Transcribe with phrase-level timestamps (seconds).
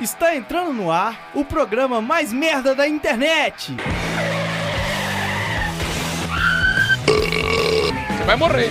[0.00, 3.76] Está entrando no ar o programa mais merda da internet.
[7.06, 8.70] Você vai morrer.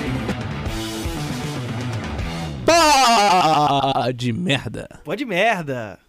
[2.65, 5.02] Pá de merda.
[5.04, 6.00] Pode merda.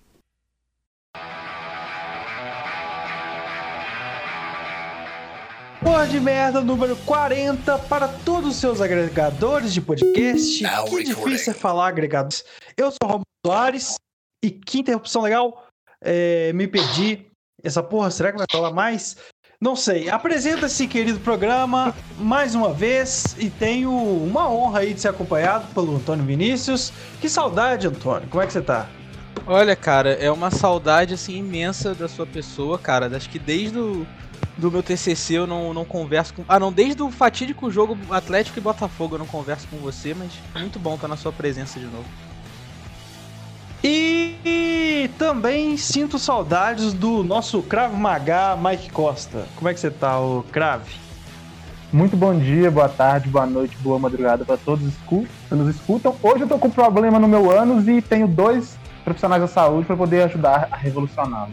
[5.83, 10.63] Porra de merda número 40 para todos os seus agregadores de podcast.
[10.63, 11.31] Now que recording.
[11.31, 12.43] difícil é falar agregados.
[12.75, 13.97] Eu sou o Romulo Soares
[14.43, 15.67] e que interrupção legal.
[16.01, 17.27] É, me perdi.
[17.63, 19.17] Essa porra, será que vai falar mais?
[19.61, 20.09] Não sei.
[20.09, 25.67] Apresenta esse querido programa mais uma vez e tenho uma honra aí de ser acompanhado
[25.75, 26.91] pelo Antônio Vinícius.
[27.21, 28.27] Que saudade, Antônio.
[28.31, 28.89] Como é que você tá?
[29.47, 33.15] Olha, cara, é uma saudade assim imensa da sua pessoa, cara.
[33.15, 34.07] Acho que desde o
[34.57, 36.45] do meu TCC eu não, não converso com.
[36.49, 40.33] Ah, não, desde o fatídico jogo Atlético e Botafogo eu não converso com você, mas
[40.55, 42.30] muito bom estar na sua presença de novo.
[43.83, 49.47] E também sinto saudades do nosso Cravo Magá, Mike Costa.
[49.57, 50.95] Como é que você tá, o Crave?
[51.93, 56.15] Muito bom dia, boa tarde, boa noite, boa madrugada para todos que nos escutam.
[56.23, 59.87] Hoje eu tô com um problema no meu ânus e tenho dois profissionais da saúde
[59.87, 61.51] para poder ajudar a revolucioná-lo.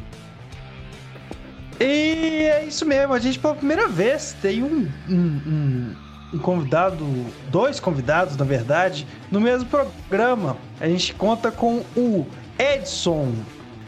[1.79, 5.95] E é isso mesmo, a gente pela primeira vez tem um, um, um-
[6.33, 7.05] um convidado,
[7.49, 10.57] dois convidados na verdade, no mesmo programa.
[10.79, 12.25] A gente conta com o
[12.57, 13.33] Edson,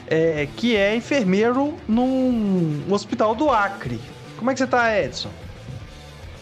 [0.08, 4.00] é, que é enfermeiro num hospital do Acre.
[4.38, 5.30] Como é que você tá, Edson?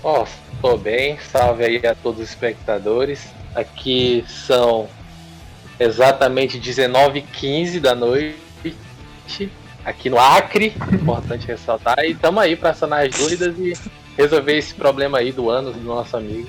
[0.04, 0.26] Ó,
[0.62, 3.28] tô bem, salve aí a todos os espectadores.
[3.56, 4.88] Aqui são
[5.80, 8.36] exatamente 19h15 da noite,
[9.84, 12.00] aqui no Acre, importante ressaltar.
[12.06, 13.74] E tamo aí pra sanar as dúvidas e
[14.18, 16.48] resolver esse problema aí do ânus do nosso amigo.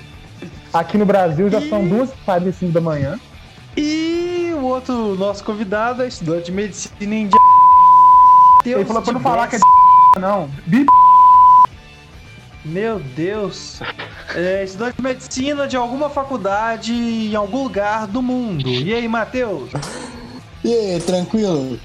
[0.73, 3.19] Aqui no Brasil já E- são duas e cinco da manhã.
[3.77, 7.29] E o outro nosso convidado é estudante de medicina em
[8.65, 10.49] Ele falou pra não falar que é não.
[10.65, 10.85] Bi-
[12.65, 13.79] Meu Deus.
[14.35, 18.67] É, estudante de medicina de alguma faculdade em algum lugar do mundo.
[18.67, 19.69] E aí, Matheus?
[20.63, 21.79] E aí, tranquilo?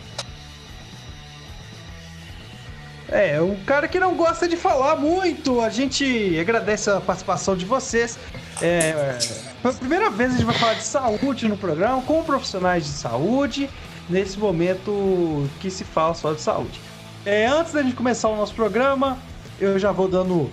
[3.08, 5.60] É, o cara que não gosta de falar muito.
[5.60, 8.18] A gente agradece a participação de vocês.
[8.60, 9.18] É, é,
[9.60, 13.68] pela primeira vez a gente vai falar de saúde no programa, com profissionais de saúde,
[14.08, 16.80] nesse momento que se fala só de saúde.
[17.26, 19.18] É, antes da gente começar o nosso programa,
[19.60, 20.50] eu já vou dando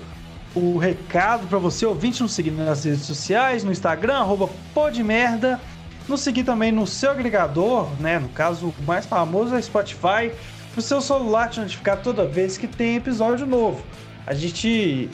[0.53, 5.59] o recado para você, ouvinte, nos seguir nas redes sociais, no Instagram, arroba podmerda,
[6.07, 8.19] nos seguir também no seu agregador, né?
[8.19, 10.31] No caso, o mais famoso é Spotify,
[10.72, 13.84] pro seu celular te notificar toda vez que tem episódio novo.
[14.26, 15.09] A gente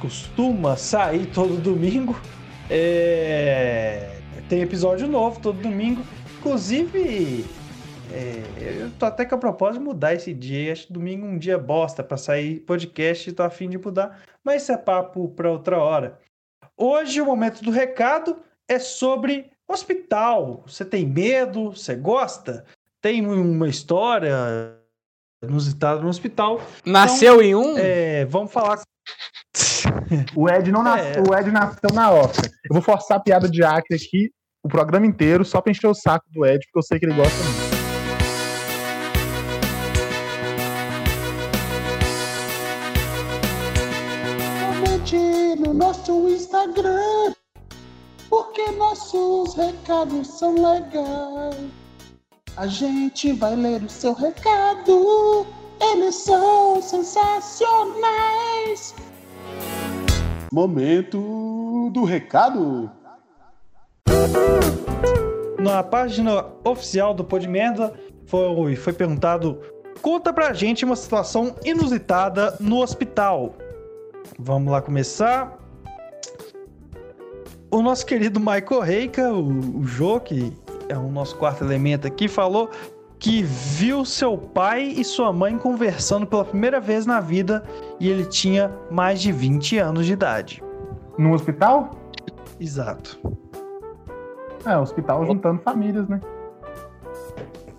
[0.00, 2.18] costuma sair todo domingo.
[2.70, 4.18] é,
[4.48, 6.02] Tem episódio novo todo domingo.
[6.38, 7.44] Inclusive,
[8.12, 8.42] é,
[8.80, 10.72] eu tô até com a proposta de mudar esse dia.
[10.72, 14.20] Acho que domingo um dia bosta pra sair podcast e tô afim de mudar.
[14.44, 16.18] Mas isso é papo pra outra hora.
[16.76, 18.36] Hoje o momento do recado
[18.68, 20.62] é sobre hospital.
[20.66, 21.70] Você tem medo?
[21.70, 22.64] Você gosta?
[23.00, 24.81] Tem uma história
[25.42, 26.60] inusitada no hospital?
[26.84, 27.76] Nasceu em um?
[27.76, 28.80] É, vamos falar.
[30.36, 30.86] O Ed não.
[30.86, 31.14] É.
[31.20, 32.42] o Ed nasceu na oca.
[32.42, 34.30] Eu vou forçar a piada de Acre aqui
[34.62, 37.14] o programa inteiro só pra encher o saco do Ed, porque eu sei que ele
[37.14, 37.72] gosta muito.
[45.58, 47.34] No nosso Instagram,
[48.28, 51.81] porque nossos recados são legais.
[52.54, 55.46] A gente vai ler o seu recado,
[55.80, 58.94] eles são sensacionais.
[60.52, 62.90] Momento do recado.
[65.58, 67.94] Na página oficial do Podmerda
[68.26, 69.58] foi, foi perguntado:
[70.02, 73.54] conta pra gente uma situação inusitada no hospital.
[74.38, 75.58] Vamos lá começar.
[77.70, 80.52] O nosso querido Michael Reika, o, o Jô, que
[80.92, 82.70] é o nosso quarto elemento aqui, falou
[83.18, 87.62] que viu seu pai e sua mãe conversando pela primeira vez na vida
[88.00, 90.62] e ele tinha mais de 20 anos de idade.
[91.16, 91.96] No hospital?
[92.58, 93.20] Exato.
[94.66, 96.20] É, hospital juntando famílias, né?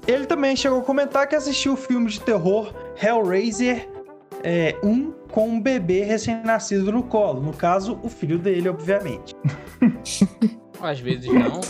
[0.08, 3.88] Ele também chegou a comentar que assistiu o filme de terror Hellraiser
[4.44, 7.42] é, 1 com um bebê recém-nascido no colo.
[7.42, 9.34] No caso, o filho dele, obviamente.
[10.82, 11.62] Às vezes não.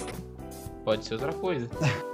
[0.84, 1.68] Pode ser outra coisa.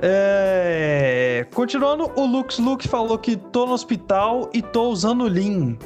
[0.00, 5.76] É, Continuando, o Lux Lux falou que tô no hospital e tô usando Lean.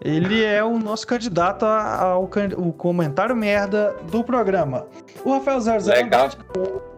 [0.00, 4.86] Ele é o nosso candidato ao can- o comentário merda do programa.
[5.24, 6.30] O Rafael 00 Legal.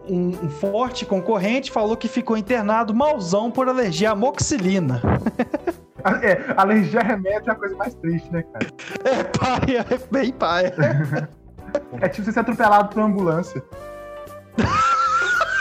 [0.09, 4.99] um, um forte concorrente falou que ficou internado malzão por alergia à moxilina.
[6.21, 8.67] É, alergia a remédio é a coisa mais triste, né, cara?
[9.05, 10.73] É paia, é bem paia.
[12.01, 13.63] É tipo você ser atropelado por uma ambulância.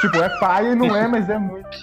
[0.00, 1.68] tipo, é paia e não é, mas é muito.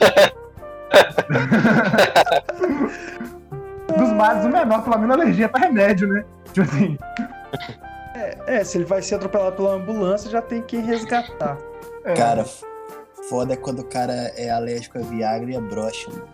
[3.98, 6.24] Dos males, o menor, pelo menos alergia pra remédio, né?
[6.54, 6.98] Tipo assim.
[8.48, 11.58] É, se ele vai ser atropelado pela ambulância, já tem que resgatar.
[12.04, 12.14] é.
[12.14, 12.46] Cara,
[13.30, 16.28] foda é quando o cara é alérgico a Viagra e a brocha, mano.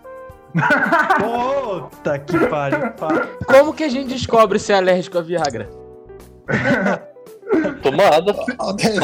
[1.20, 2.92] Puta que pariu.
[2.92, 3.28] pá.
[3.46, 5.70] Como que a gente descobre se é alérgico a Viagra?
[7.82, 8.34] Tomada.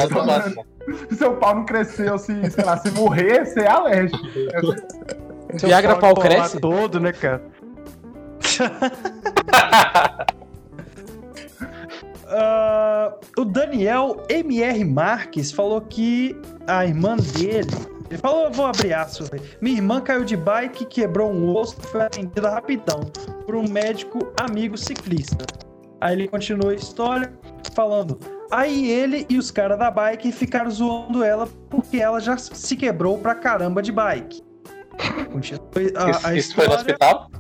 [0.09, 0.53] Tomada.
[1.09, 4.19] Se seu pau não cresceu, se, sei lá, se morrer, você é alérgico.
[5.57, 6.59] Seu Viagra pau pau cresce?
[6.59, 7.42] todo, né, cara?
[12.33, 17.68] Ah, o Daniel MR Marques falou que a irmã dele.
[18.09, 19.06] Ele falou, eu vou abrir aí.
[19.59, 23.01] Minha irmã caiu de bike, quebrou um osso e foi atendida rapidão
[23.45, 25.45] por um médico amigo ciclista.
[26.00, 27.33] Aí ele continuou a história
[27.74, 28.18] falando.
[28.51, 33.18] Aí ele e os caras da bike ficaram zoando ela porque ela já se quebrou
[33.18, 34.44] pra caramba de bike.
[35.95, 36.75] A, Isso, a isso foi no história.
[36.75, 37.31] hospital?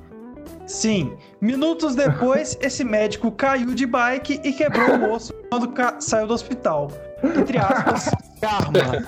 [0.65, 1.17] Sim.
[1.41, 6.33] Minutos depois, esse médico caiu de bike e quebrou o osso quando ca- saiu do
[6.33, 6.89] hospital.
[7.21, 8.09] Entre aspas,
[8.39, 9.05] karma.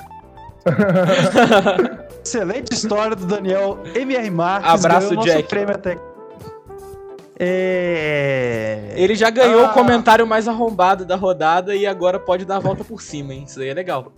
[2.23, 4.85] Excelente história do Daniel MR Marques.
[4.85, 5.43] Abraço, Jack.
[5.47, 5.97] Prêmio até...
[7.39, 8.93] É...
[8.95, 9.69] Ele já ganhou Ah.
[9.71, 13.43] o comentário mais arrombado da rodada e agora pode dar a volta por cima, hein?
[13.47, 14.11] Isso aí é legal.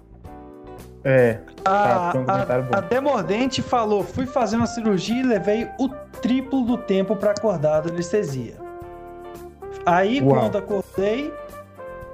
[1.03, 1.39] É.
[1.63, 2.75] A, Tá, foi um comentário bom.
[2.75, 5.87] a, a Demordente falou: fui fazer uma cirurgia e levei o
[6.21, 8.55] triplo do tempo pra acordar da anestesia.
[9.85, 10.39] Aí, Uau.
[10.39, 11.31] quando acordei,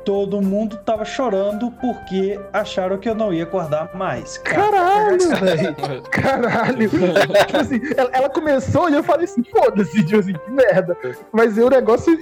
[0.05, 4.37] todo mundo tava chorando porque acharam que eu não ia acordar mais.
[4.39, 6.03] Caralho, velho.
[6.11, 6.89] Caralho.
[6.89, 10.97] tipo assim, ela, ela começou e eu falei assim, foda-se, tipo assim, que merda.
[11.31, 12.19] Mas aí o negócio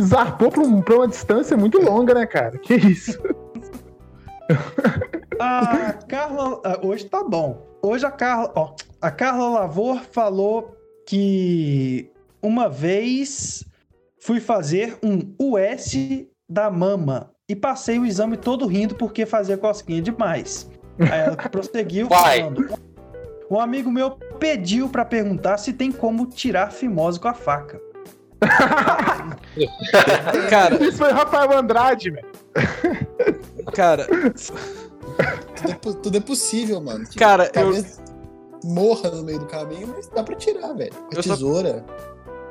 [0.00, 2.58] zarpou pra, um- pra uma distância muito longa, né, cara?
[2.58, 3.18] Que isso?
[5.38, 6.60] A Carla.
[6.64, 7.66] ah, Hoje tá bom.
[7.82, 8.52] Hoje a Carla.
[8.54, 10.76] Ó, a Carla Lavor falou
[11.06, 12.10] que
[12.42, 13.64] uma vez
[14.20, 15.94] fui fazer um US
[16.48, 20.68] da mama e passei o exame todo rindo porque fazia cosquinha demais.
[20.98, 22.40] Aí ela prosseguiu Vai.
[22.40, 22.78] falando.
[23.50, 27.80] Um amigo meu pediu pra perguntar se tem como tirar fimose com a faca.
[30.50, 32.26] Cara, Isso foi Rafael Andrade, velho.
[33.74, 37.04] cara, Tudo é, tudo é possível, mano.
[37.16, 38.00] Cara, eu, Talvez
[38.64, 40.92] morra no meio do caminho, mas dá pra tirar, velho.
[40.92, 41.84] Com a Eu só- tesoura.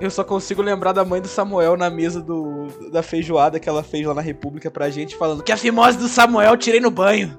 [0.05, 3.83] Eu só consigo lembrar da mãe do Samuel na mesa do, da feijoada que ela
[3.83, 7.38] fez lá na República pra gente, falando que a fimose do Samuel tirei no banho.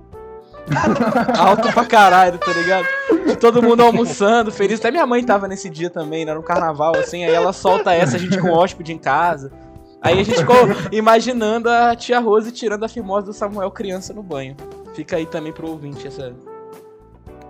[1.39, 2.87] Alto pra caralho, tá ligado?
[3.27, 4.81] De todo mundo almoçando, feliz.
[4.81, 6.33] Até minha mãe tava nesse dia também, né?
[6.33, 7.25] No carnaval, assim.
[7.25, 9.53] Aí ela solta essa, a gente com hóspede em casa.
[10.01, 10.57] Aí a gente ficou
[10.93, 14.55] imaginando a tia Rose tirando a fimose do Samuel criança no banho.
[14.95, 16.35] Fica aí também pro ouvinte essa,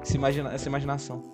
[0.01, 1.34] essa, imagina, essa imaginação.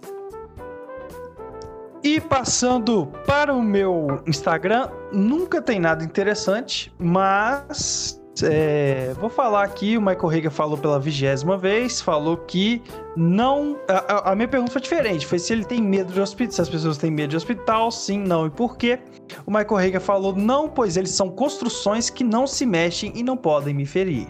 [2.03, 9.99] E passando para o meu Instagram, nunca tem nada interessante, mas é, vou falar aqui,
[9.99, 12.83] o Michael Hager falou pela vigésima vez, falou que
[13.15, 13.77] não...
[13.87, 16.71] A, a- minha pergunta foi diferente, foi se ele tem medo de hospital, se as
[16.71, 18.99] pessoas têm medo de hospital, sim, não e por quê.
[19.45, 23.37] O Michael Hager falou não, pois eles são construções que não se mexem e não
[23.37, 24.27] podem me ferir.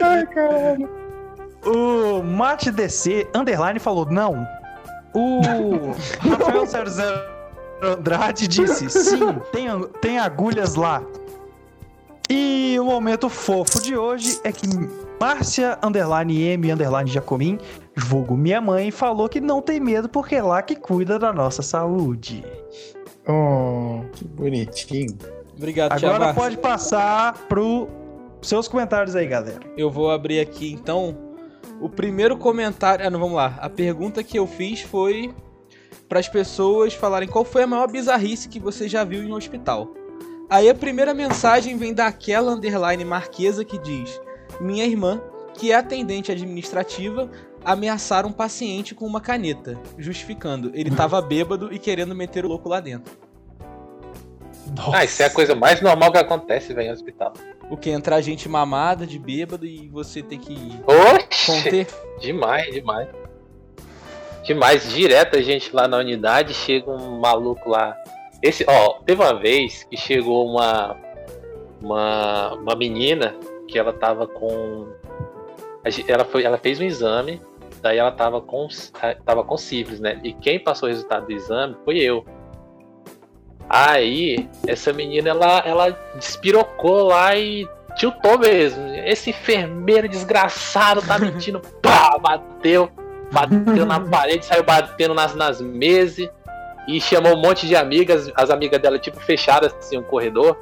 [0.00, 0.88] Ai, caralho.
[1.64, 4.46] O Mate DC Underline falou não.
[5.14, 5.40] O
[6.20, 7.32] Rafael 00
[7.82, 9.66] Andrade disse sim, tem,
[10.00, 11.02] tem agulhas lá.
[12.30, 14.66] E o momento fofo de hoje é que
[15.22, 17.56] Márcia Underline M Underline Jacomim,
[17.96, 21.62] vulgo minha mãe, falou que não tem medo porque é lá que cuida da nossa
[21.62, 22.44] saúde.
[23.28, 25.16] Oh, Que bonitinho.
[25.56, 26.34] Obrigado, Agora Márcia.
[26.34, 27.88] pode passar pro
[28.42, 29.60] seus comentários aí, galera.
[29.76, 31.16] Eu vou abrir aqui então
[31.80, 33.06] o primeiro comentário.
[33.06, 33.56] Ah, não, vamos lá.
[33.60, 35.32] A pergunta que eu fiz foi
[36.08, 39.36] para as pessoas falarem qual foi a maior bizarrice que você já viu em um
[39.36, 39.94] hospital.
[40.50, 44.20] Aí a primeira mensagem vem daquela underline marquesa que diz:
[44.60, 45.20] Minha irmã,
[45.54, 47.30] que é atendente administrativa,
[47.64, 50.70] ameaçaram um paciente com uma caneta, justificando.
[50.74, 53.16] Ele tava bêbado e querendo meter o louco lá dentro.
[54.92, 57.32] Ah, isso é a coisa mais normal que acontece, velho, no hospital.
[57.68, 57.90] O que?
[57.90, 60.56] Entrar gente mamada de bêbado e você ter que
[60.86, 61.46] Oxi!
[61.46, 61.86] conter.
[62.20, 63.08] Demais, demais.
[64.44, 64.88] Demais.
[64.90, 67.96] Direto a gente lá na unidade, chega um maluco lá
[68.42, 70.96] Esse, ó, teve uma vez que chegou uma,
[71.80, 73.34] uma, uma menina
[73.72, 74.86] que ela tava com.
[76.06, 77.40] Ela, foi, ela fez um exame,
[77.80, 78.68] daí ela tava com,
[79.24, 80.20] tava com sífilis, né?
[80.22, 82.24] E quem passou o resultado do exame foi eu.
[83.68, 88.86] Aí, essa menina, ela, ela despirocou lá e tiltou mesmo.
[89.06, 91.60] Esse enfermeiro desgraçado tá mentindo.
[91.80, 92.90] Pá, bateu.
[93.32, 96.28] Bateu na parede, saiu batendo nas, nas mesas.
[96.86, 98.30] E chamou um monte de amigas.
[98.36, 100.56] As amigas dela, tipo, fecharam assim um corredor.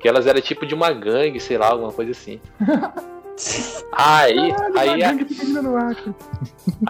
[0.00, 2.40] Que elas eram tipo de uma gangue, sei lá, alguma coisa assim.
[3.92, 5.02] Aí, aí.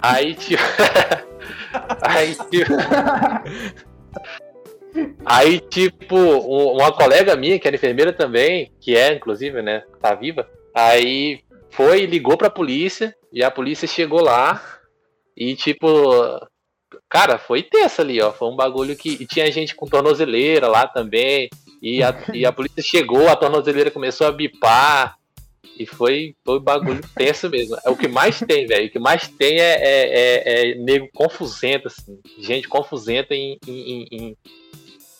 [0.01, 0.61] Aí, tipo.
[2.03, 2.73] aí, tipo.
[5.25, 10.13] Aí, tipo, um- uma colega minha, que era enfermeira também, que é, inclusive, né, tá
[10.13, 11.39] viva, aí
[11.69, 14.61] foi e ligou pra polícia, e a polícia chegou lá,
[15.37, 15.87] e, tipo,
[17.09, 19.11] cara, foi tenso ali, ó, foi um bagulho que.
[19.21, 21.49] E tinha gente com tornozeleira lá também,
[21.81, 25.17] e a, e a polícia chegou, a tornozeleira começou a bipar,
[25.77, 27.75] e foi, foi bagulho tenso mesmo.
[27.83, 28.87] É o que mais tem, velho.
[28.87, 32.19] O que mais tem é, é, é, é nego confusento, assim.
[32.39, 34.37] Gente confusenta em, em, em,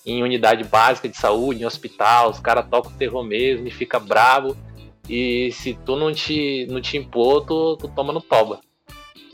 [0.06, 2.30] em unidade básica de saúde, em hospital.
[2.30, 4.56] Os caras tocam o terror mesmo e fica bravo.
[5.10, 8.62] E se tu não te, não te impor, tu, tu toma no toba.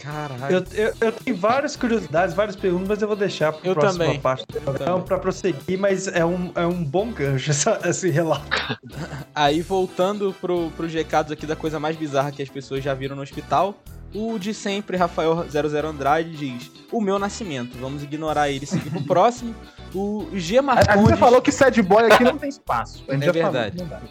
[0.02, 0.56] Caralho.
[0.74, 3.76] Eu, eu, eu tenho várias curiosidades, várias perguntas, mas eu vou deixar para Eu a
[3.76, 4.20] próxima também.
[4.20, 8.46] parte do programa para prosseguir, mas é um, é um bom gancho essa- esse relato.
[9.34, 13.16] Aí voltando pro, pros recados aqui da coisa mais bizarra que as pessoas já viram
[13.16, 13.76] no hospital,
[14.14, 17.78] o de sempre, Rafael00 Andrade, diz: O meu nascimento.
[17.78, 19.54] Vamos ignorar ele e seguir pro próximo.
[19.94, 21.10] O G Marcondes.
[21.10, 23.04] já falou que sad boy aqui não tem espaço.
[23.08, 23.78] É verdade.
[23.84, 24.02] Falou.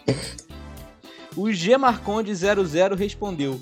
[1.35, 3.59] O G Marconde 00 respondeu: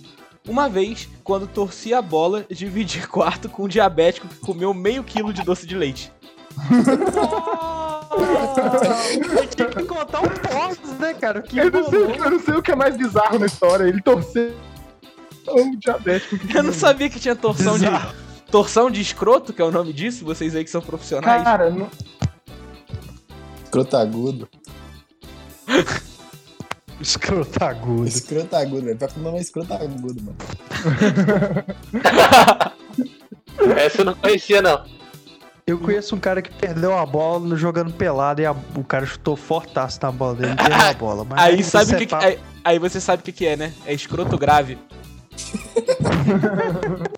[0.47, 5.33] Uma vez, quando torci a bola, dividi quarto com um diabético que comeu meio quilo
[5.33, 6.11] de doce de leite.
[9.37, 11.41] Eu tinha que contar um pós, né, cara?
[11.41, 13.85] Que Eu não, sei, eu não sei o que é mais bizarro na história.
[13.85, 14.55] Ele torceu
[15.49, 16.37] um diabético.
[16.37, 17.85] que- Eu não sabia que tinha torção de.
[18.51, 21.43] Torção de escroto, que é o nome disso, vocês aí que são profissionais.
[21.43, 21.89] Cara, não,
[23.63, 24.47] Escroto agudo.
[27.01, 28.07] Escroto agudo.
[28.07, 28.97] Escroto agudo, velho.
[28.97, 30.37] Pior que o nome é escroto agudo, mano.
[33.77, 34.83] Essa eu não conhecia, não.
[35.67, 39.05] Eu conheço um cara que perdeu a bola no- jogando pelado e a- o cara
[39.05, 41.25] chutou fortaço na bola dele e perdeu a bola.
[41.25, 43.57] Mas Aí sabe o é que, que aí, aí você sabe o que, que é,
[43.57, 43.73] né?
[43.85, 44.77] É escroto grave.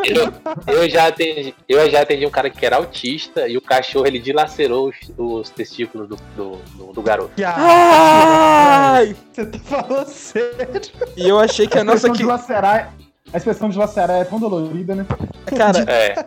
[0.05, 4.05] Eu, eu já atendi, eu já atendi um cara que era autista e o cachorro
[4.07, 7.31] ele dilacerou os, os testículos do, do, do- do garoto.
[7.45, 9.15] Ai!
[9.31, 10.81] Você tá falando sério?
[11.15, 12.23] E eu achei que a a nossa que.
[12.23, 12.93] lacerar.
[13.33, 15.05] A expressão de lacerar é tão dolorida, né?
[15.45, 16.25] Cara, É,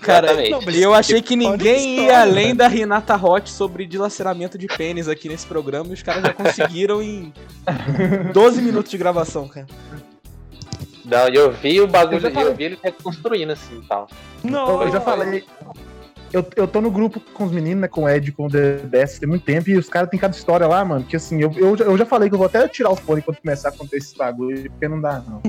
[0.00, 0.80] cara, exatamente.
[0.80, 5.28] Eu achei que ninguém ia história, além da Renata Hot sobre dilaceramento de pênis aqui
[5.28, 7.32] nesse programa e os caras já conseguiram em
[8.32, 9.66] 12 minutos de gravação, cara.
[11.08, 12.54] Não, eu vi o bagulho, Eu já eu, falei.
[12.54, 14.06] vi ele reconstruindo assim e tal.
[14.44, 15.44] Não, Eu já falei.
[16.30, 17.88] Eu, eu tô no grupo com os meninos, né?
[17.88, 20.66] Com o Ed, com o DBS tem muito tempo, e os caras têm cada história
[20.66, 21.02] lá, mano.
[21.02, 23.22] Que assim, eu, eu, já- eu já falei que eu vou até tirar o fone
[23.22, 25.40] quando começar a acontecer esse bagulho, porque não dá, não.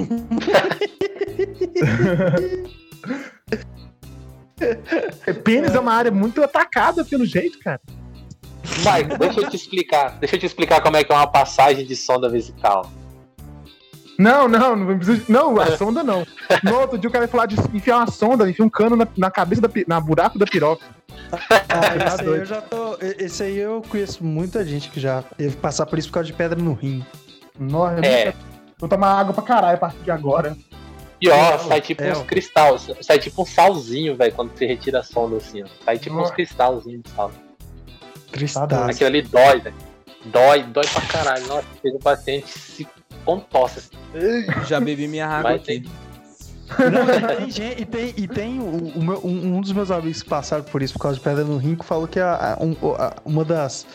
[5.44, 7.82] Pênis é uma área muito atacada pelo jeito, cara.
[8.82, 10.18] Vai, deixa eu te explicar.
[10.20, 12.90] Deixa eu te explicar como é que é uma passagem de sonda vesical.
[14.20, 15.24] Não, não, não precisa.
[15.30, 16.28] Não, a sonda não.
[16.64, 19.08] No outro dia o cara ia falar de enfiar uma sonda, enfiar um cano na,
[19.18, 20.84] na cabeça da na buraco da piroca.
[21.32, 22.98] Ah, esse aí eu já tô.
[23.00, 26.28] Esse aí eu conheço muita gente que já teve que passar por isso por causa
[26.28, 27.06] de pedra no rim.
[27.58, 28.26] Nossa, eu É.
[28.26, 28.38] nunca-
[28.80, 30.56] Vou tomar água pra caralho a partir de agora.
[31.22, 32.24] E ó, sai tipo é, uns ó.
[32.24, 35.66] cristal, sai tipo um salzinho, velho, quando você retira a sonda assim, ó.
[35.84, 36.34] Sai tipo uns Nossa.
[36.34, 37.32] cristalzinhos de sal.
[38.32, 38.68] Cristal.
[38.90, 39.76] Aquilo ali dói, velho.
[40.26, 41.46] Dói, dói pra caralho.
[41.48, 42.88] Nossa, chega o paciente se
[43.26, 44.66] contossa assim.
[44.68, 45.66] Já bebi minha água Mas aqui.
[45.82, 45.84] tem-
[46.92, 48.64] Não, e tem, gente- e tem, e tem o,
[48.96, 51.44] o meu- um, um dos meus amigos que passaram por isso por causa de pedra
[51.44, 53.88] no rim que falou que a- a- um- a- uma das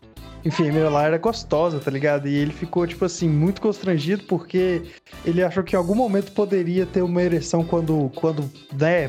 [0.44, 2.28] enfermeiras lá era gostosa, tá ligado?
[2.28, 4.82] E ele ficou, tipo assim, muito constrangido porque
[5.24, 9.08] ele achou que em algum momento poderia ter uma ereção quando, quando né,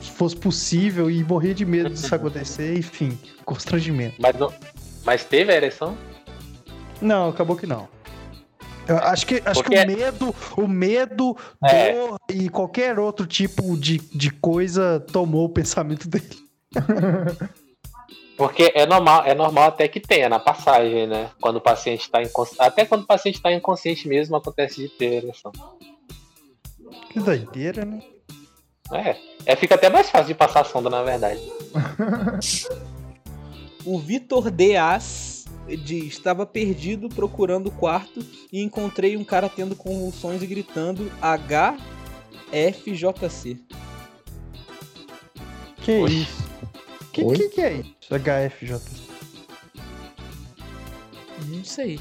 [0.00, 4.14] fosse possível e morria de medo disso acontecer, enfim, constrangimento.
[4.18, 4.52] Mas, não-
[5.04, 5.94] mas teve a ereção?
[7.02, 7.88] Não, acabou que não.
[8.88, 11.92] Eu acho que, acho que Porque- o medo, o medo, É.
[11.92, 16.28] dor e qualquer outro tipo de, de coisa tomou o pensamento dele.
[18.36, 21.30] Porque é normal, é normal até que tenha na passagem, né?
[21.40, 22.60] Quando o paciente tá inconsciente.
[22.62, 25.52] Até quando o paciente tá inconsciente mesmo, acontece de ter ereção.
[27.10, 28.02] Que doideira, né?
[28.92, 29.16] É.
[29.46, 31.40] É, fica até mais fácil de passar a sonda, na verdade.
[33.84, 40.42] O Vitor Deas diz: Estava perdido procurando o quarto e encontrei um cara tendo convulsões
[40.42, 41.10] e gritando
[42.50, 43.58] HFJC.
[45.76, 46.22] Que Oxi.
[46.22, 46.42] isso?
[47.12, 47.36] Que, Oi?
[47.36, 48.14] que que é isso?
[48.14, 48.80] HFJ.
[51.48, 51.98] Não sei.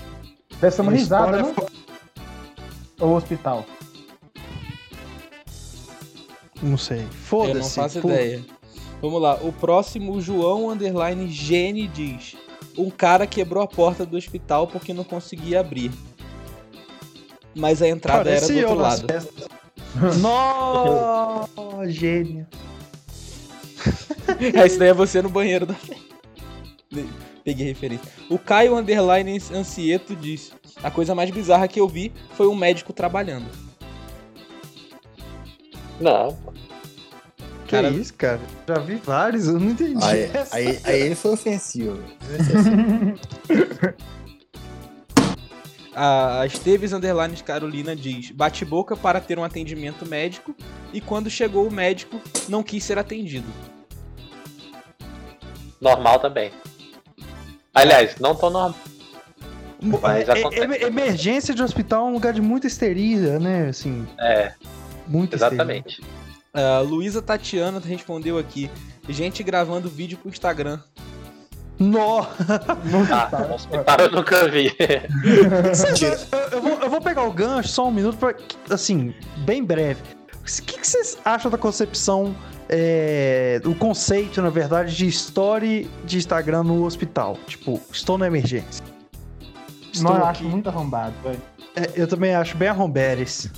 [0.60, 1.53] Deve ser uma risada, História né?
[1.53, 3.65] fo- Ou hospital.
[6.62, 7.00] Não sei.
[7.00, 7.75] Eu não Foda-se.
[7.75, 8.46] faço Pô, ideia.
[9.01, 9.34] Vamos lá.
[9.41, 12.36] O próximo, o João Underline Gene diz:
[12.78, 15.92] Um cara quebrou a porta do hospital porque não conseguia abrir.
[17.54, 19.08] Mas a entrada era Parece do eu outro lado.
[20.20, 22.48] Nossa, gênio.
[24.40, 26.12] Esse daí é você no banheiro da festa.
[27.44, 28.12] Peguei referência.
[28.30, 30.51] O Caio Underline Ansieto diz:
[30.84, 33.46] A coisa mais bizarra que eu vi foi um médico trabalhando.
[36.00, 36.38] Não,
[37.72, 38.42] Que Cara- isso, cara?
[38.68, 40.04] Já vi vários, eu não entendi.
[40.04, 40.54] Aí, essa.
[40.58, 42.04] aí, aí ele foi ofensivo.
[45.96, 50.54] A Esteves Underline Carolina diz: Bate boca para ter um atendimento médico
[50.92, 53.48] e quando chegou o médico não quis ser atendido.
[55.80, 56.51] normal também.
[57.74, 58.75] Aliás, não tão normal.
[59.82, 60.84] Mas É- acontece.
[60.84, 63.70] é- emergência de hospital é um lugar de muita histeria, né?
[63.70, 64.51] Assim, É,
[65.08, 66.01] muita exatamente.
[66.53, 68.70] A Luísa Tatiana respondeu aqui:
[69.08, 70.79] Gente gravando vídeo pro Instagram.
[71.81, 74.72] Ah, no hospital eu nunca vi.
[76.51, 78.36] Eu, vou, eu vou pegar o gancho só um minuto pra.
[78.70, 80.00] Assim, bem breve.
[80.36, 82.36] O que, que vocês acham da concepção,
[82.70, 87.38] é, do conceito, na verdade, de story de Instagram no hospital?
[87.48, 88.84] Tipo, estou na emergência.
[89.91, 90.39] Estou Não, eu aqui.
[90.39, 91.41] acho muito arrombado, velho.
[91.75, 93.50] É, eu também acho bem arromberes.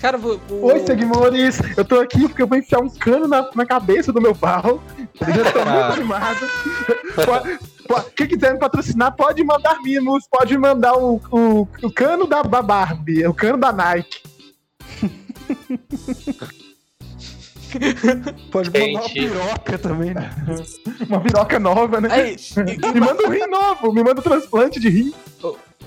[0.00, 0.38] Cara, vou.
[0.50, 1.58] o- Oi, Seguimores!
[1.76, 4.82] Eu tô aqui porque eu vou enfiar um cano na, na cabeça do meu pau.
[5.20, 5.94] Eu já tô muito Cara.
[5.94, 6.48] animado.
[8.16, 13.26] Quem quiser me patrocinar, pode mandar mimos, pode mandar o, o, o cano da Barbie,
[13.26, 14.20] o cano da Nike.
[18.50, 20.30] Pode mandar uma piroca também, né?
[21.08, 22.08] Uma piroca nova, né?
[22.10, 25.12] Aí, e- Me manda um rim novo, me manda um transplante de rim.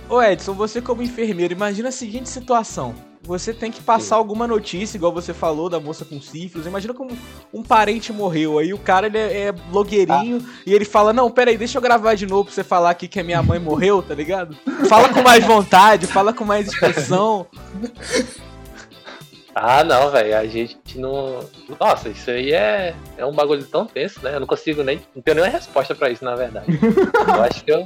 [0.08, 2.94] Ô Edson, você como enfermeiro, imagina a seguinte situação.
[3.24, 6.66] Você tem que passar alguma notícia, igual você falou da moça com sífilis.
[6.66, 7.12] Imagina como
[7.54, 8.58] um parente morreu.
[8.60, 12.16] Aí o cara ele é, é blogueirinho e ele fala: Não, peraí, deixa eu gravar
[12.16, 14.58] de novo pra você falar aqui que a minha mãe morreu, tá ligado?
[14.88, 17.46] Fala com mais vontade, fala com mais expressão.
[19.62, 20.38] Ah, não, velho.
[20.38, 21.40] A gente não.
[21.80, 24.36] Nossa, isso aí é, é um bagulho tão tenso, né?
[24.36, 25.02] Eu não consigo nem.
[25.14, 26.68] Não tenho nenhuma resposta pra isso, na verdade.
[27.28, 27.86] Eu acho que eu.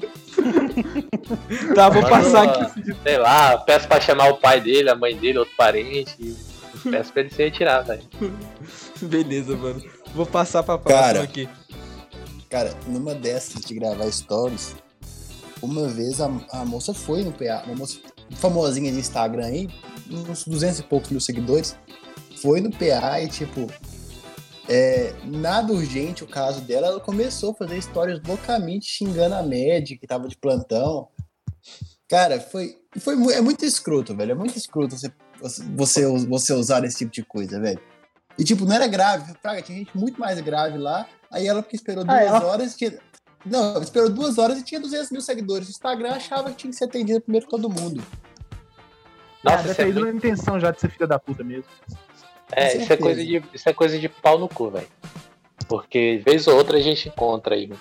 [1.73, 2.95] Tá, vou mando passar aqui.
[3.03, 6.36] Sei lá, peço pra chamar o pai dele, a mãe dele, outro parente.
[6.89, 8.03] Peço pra ele se retirar, velho.
[9.01, 9.81] Beleza, mano.
[10.13, 11.23] Vou passar pra próxima Cara.
[11.23, 11.49] aqui.
[12.49, 14.75] Cara, numa dessas de gravar stories,
[15.62, 17.97] uma vez a, a moça foi no PA, uma moça
[18.36, 19.69] famosinha de Instagram aí,
[20.13, 21.76] uns 200 e poucos mil seguidores,
[22.41, 23.67] foi no PA e, tipo,
[24.69, 29.99] é, nada urgente o caso dela, ela começou a fazer histórias loucamente xingando a médica
[30.02, 31.08] que tava de plantão.
[32.08, 35.12] Cara, foi, foi é muito escroto, velho, é muito escroto você,
[35.76, 37.80] você, você usar esse tipo de coisa, velho.
[38.38, 41.76] E, tipo, não era grave, praga, tinha gente muito mais grave lá, aí ela porque
[41.76, 42.97] esperou duas Ah, ela- horas, tinha...
[43.45, 45.67] Não, esperou duas horas e tinha 200 mil seguidores.
[45.67, 48.02] O Instagram achava que tinha que ser atendido primeiro que todo mundo.
[49.43, 51.65] Nossa, ah, deve isso ter é, muito- intenção já de ser filha da puta mesmo.
[52.51, 53.43] é, isso é coisa de.
[53.53, 54.88] Isso é coisa de pau no cu, velho.
[55.67, 57.79] Porque vez ou outra a gente encontra aí, mano.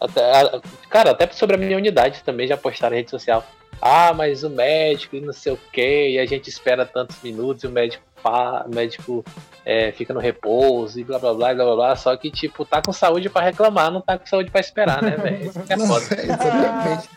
[0.00, 3.44] Até, a- cara, até sobre a minha unidade também já postaram na rede social.
[3.82, 7.64] Ah, mas o médico e não sei o que, e a gente espera tantos minutos
[7.64, 9.24] e o médico pá, o médico
[9.64, 11.96] é, fica no repouso e blá blá blá blá blá blá.
[11.96, 15.16] Só que, tipo, tá com saúde pra reclamar, não tá com saúde pra esperar, né,
[15.16, 15.46] velho?
[15.48, 16.04] Isso que é Não, foda.
[16.06, 17.08] velho, exatamente.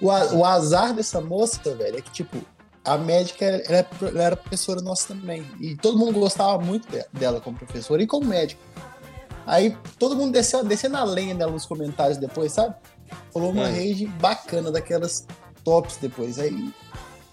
[0.00, 2.38] O, a- o azar dessa moça, velho, é que, tipo,
[2.92, 5.44] a médica ela, é ela era professora nossa também.
[5.60, 8.60] E todo mundo gostava muito de- dela como professora e como médica.
[9.46, 12.74] Aí todo mundo desceu, desceu na lenha dela nos comentários depois, sabe?
[13.32, 13.72] Falou uma Hum.
[13.72, 15.26] rede bacana daquelas
[15.64, 16.38] tops depois.
[16.38, 16.70] Aí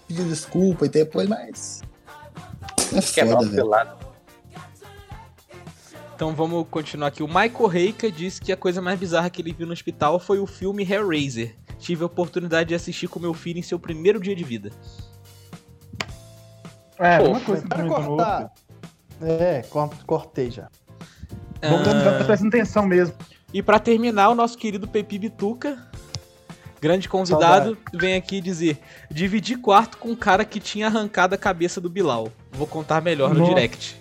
[0.08, 1.82] pediu desculpa e depois, mas.
[2.94, 3.66] É Quebrar foda, o velho.
[3.66, 4.06] lado.
[6.14, 7.22] Então vamos continuar aqui.
[7.22, 10.38] O Michael Reika disse que a coisa mais bizarra que ele viu no hospital foi
[10.38, 11.54] o filme Hellraiser.
[11.78, 14.70] Tive a oportunidade de assistir com meu filho em seu primeiro dia de vida.
[16.98, 18.50] É, Pô, uma coisa que Para no cortar.
[19.22, 20.68] É, cor- cortei já.
[21.62, 23.14] Ah, tá prestando atenção mesmo.
[23.52, 25.78] E pra terminar, o nosso querido Pepi Bituca,
[26.80, 28.78] grande convidado, vem aqui dizer:
[29.10, 32.28] dividi quarto com um cara que tinha arrancado a cabeça do Bilal.
[32.52, 33.54] Vou contar melhor no Nossa.
[33.54, 34.00] direct.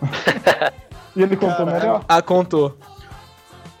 [1.16, 2.04] E ele contou melhor.
[2.08, 2.78] Ah, contou.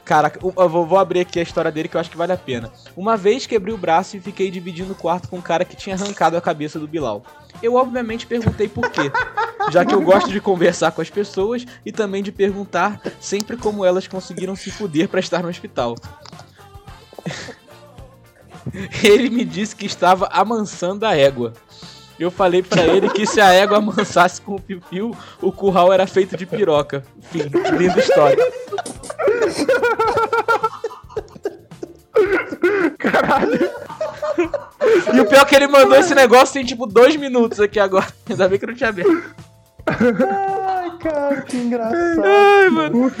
[0.04, 2.72] Cara, eu vou abrir aqui a história dele que eu acho que vale a pena.
[2.96, 5.94] Uma vez quebrei o braço e fiquei dividindo o quarto com um cara que tinha
[5.94, 7.22] arrancado a cabeça do Bilal.
[7.62, 9.10] Eu obviamente perguntei por quê,
[9.70, 13.84] já que eu gosto de conversar com as pessoas e também de perguntar sempre como
[13.84, 15.94] elas conseguiram se fuder pra estar no hospital.
[19.02, 21.52] Ele me disse que estava amansando a égua.
[22.18, 26.06] Eu falei pra ele que se a égua amansasse com o piu-piu, o curral era
[26.06, 27.02] feito de piroca.
[27.22, 27.44] Fim,
[27.78, 28.44] linda história.
[32.98, 33.70] Caralho.
[35.12, 38.06] E o pior é que ele mandou esse negócio tem tipo dois minutos aqui agora.
[38.28, 39.22] Ainda bem que eu não tinha aberto.
[39.86, 42.22] Ai, cara, que engraçado.
[42.24, 43.12] Ai, mano.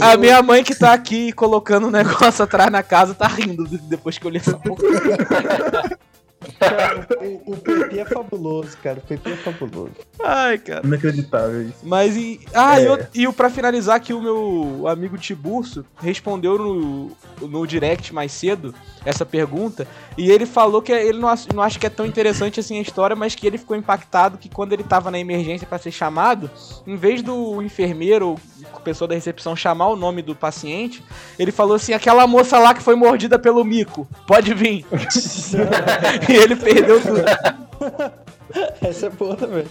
[0.00, 3.64] A, a minha mãe que tá aqui colocando o negócio atrás na casa tá rindo
[3.88, 4.82] depois que eu li essa porra.
[6.58, 8.98] Cara, o, o PP é fabuloso, cara.
[8.98, 9.92] O PP é fabuloso.
[10.22, 10.86] Ai, cara.
[10.86, 11.78] Inacreditável isso.
[11.82, 12.40] Mas e.
[12.54, 12.88] Ah, e, É.
[12.88, 17.10] eu- e o pra finalizar aqui, o meu amigo Tiburcio respondeu no,
[17.42, 19.86] no direct mais cedo essa pergunta.
[20.16, 23.16] E ele falou que ele não, não acha que é tão interessante assim a história,
[23.16, 26.50] mas que ele ficou impactado que quando ele tava na emergência pra ser chamado,
[26.86, 28.40] em vez do enfermeiro ou
[28.84, 31.02] pessoa da recepção chamar o nome do paciente,
[31.38, 34.84] ele falou assim: aquela moça lá que foi mordida pelo mico, pode vir.
[36.34, 37.22] e ele perdeu tudo.
[38.80, 39.64] Essa é boa também.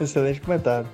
[0.00, 0.86] Excelente comentário.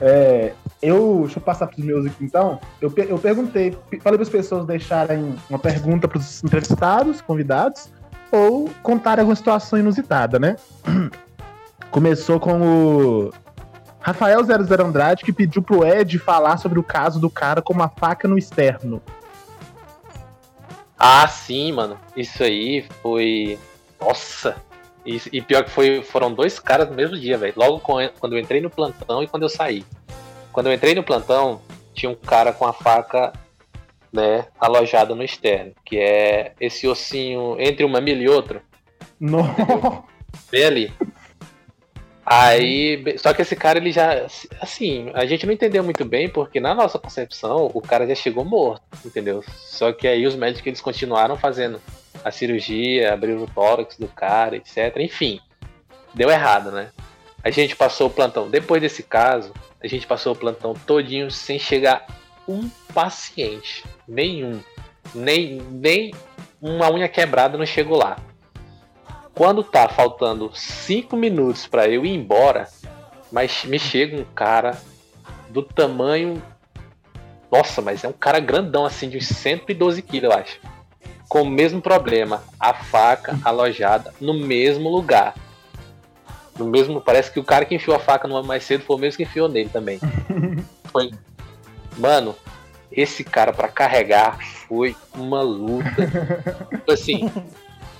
[0.00, 2.58] É, eu, deixa eu passar pros meus aqui então.
[2.80, 7.88] Eu, eu perguntei, pe- falei para as pessoas deixarem uma pergunta para os entrevistados, convidados,
[8.30, 10.56] ou contarem alguma situação inusitada, né?
[11.90, 13.32] Começou com o
[14.00, 17.88] Rafael 00 Andrade, que pediu pro Ed falar sobre o caso do cara com uma
[17.88, 19.02] faca no externo.
[20.98, 21.98] Ah, sim, mano.
[22.16, 23.58] Isso aí foi.
[24.00, 24.56] Nossa!
[25.04, 27.52] Isso- E pior que foi, foram dois caras no mesmo dia, velho.
[27.56, 29.84] Logo quando eu entrei no plantão e quando eu saí.
[30.52, 31.60] Quando eu entrei no plantão,
[31.94, 33.32] tinha um cara com a faca,
[34.12, 38.62] né, alojada no externo, que é esse ossinho entre uma milha e outra,
[39.20, 39.42] Não.
[40.50, 40.92] bem ali.
[42.28, 44.26] Aí, só que esse cara, ele já,
[44.60, 48.44] assim, a gente não entendeu muito bem, porque na nossa concepção, o cara já chegou
[48.44, 49.44] morto, entendeu?
[49.46, 51.80] Só que aí os médicos, eles continuaram fazendo
[52.24, 54.96] a cirurgia, abriram o tórax do cara, etc.
[54.96, 55.38] Enfim,
[56.12, 56.90] deu errado, né?
[57.44, 61.60] A gente passou o plantão, depois desse caso, a gente passou o plantão todinho sem
[61.60, 62.04] chegar
[62.48, 64.60] um paciente, nenhum,
[65.14, 66.12] nem, nem
[66.60, 68.16] uma unha quebrada não chegou lá.
[69.36, 72.66] Quando tá faltando cinco minutos pra eu ir embora,
[73.30, 74.80] mas me chega um cara
[75.50, 76.42] do tamanho.
[77.52, 80.58] Nossa, mas é um cara grandão assim, de uns 112 quilos, eu acho.
[81.28, 85.34] Com o mesmo problema, a faca alojada no mesmo lugar.
[86.58, 88.96] No mesmo, parece que o cara que enfiou a faca no homem mais cedo foi
[88.96, 90.00] o mesmo que enfiou nele também.
[90.90, 91.10] Foi.
[91.98, 92.34] Mano,
[92.90, 95.90] esse cara pra carregar foi uma luta.
[96.72, 97.30] Tipo assim,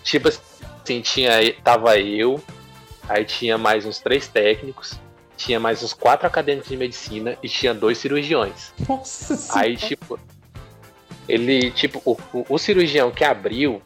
[0.02, 0.40] tipo assim,
[1.02, 1.30] tinha,
[1.62, 2.42] tava eu,
[3.08, 4.98] aí tinha mais uns três técnicos,
[5.36, 8.72] tinha mais uns quatro acadêmicos de medicina e tinha dois cirurgiões.
[8.88, 10.18] Nossa Aí, tipo,
[11.28, 13.82] ele, tipo, o, o, o cirurgião que abriu,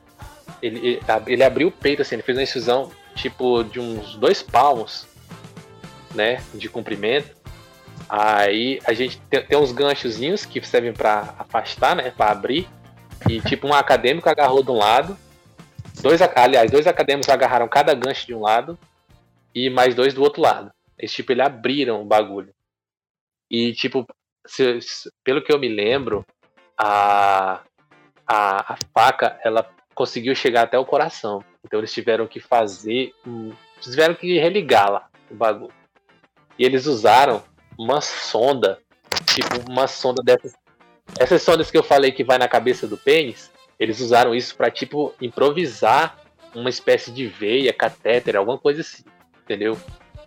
[0.62, 5.06] ele, ele, abriu o peito, assim, ele fez uma incisão, tipo, de uns dois palmos,
[6.14, 7.36] né, de comprimento.
[8.08, 12.68] Aí a gente tem, tem uns ganchozinhos que servem pra afastar, né, pra abrir.
[13.28, 15.16] E, tipo, um acadêmico agarrou de um lado,
[16.02, 18.78] dois, aliás, dois acadêmicos agarraram cada gancho de um lado
[19.54, 20.72] e mais dois do outro lado.
[20.98, 22.52] Eles, tipo, eles abriram o bagulho.
[23.50, 24.06] E, tipo,
[24.46, 26.24] se- se- pelo que eu me lembro,
[26.76, 27.60] a,
[28.26, 31.42] a, a faca ela conseguiu chegar até o coração.
[31.64, 33.12] Então eles tiveram que fazer.
[33.80, 35.72] tiveram que religar lá o bagulho.
[36.58, 37.42] E eles usaram
[37.78, 38.78] uma sonda,
[39.26, 40.54] tipo uma sonda dessas.
[41.18, 43.49] Essas sondas que eu falei que vai na cabeça do pênis,
[43.80, 46.18] eles usaram isso para tipo improvisar
[46.54, 49.02] uma espécie de veia, catéter, alguma coisa assim,
[49.42, 49.78] entendeu?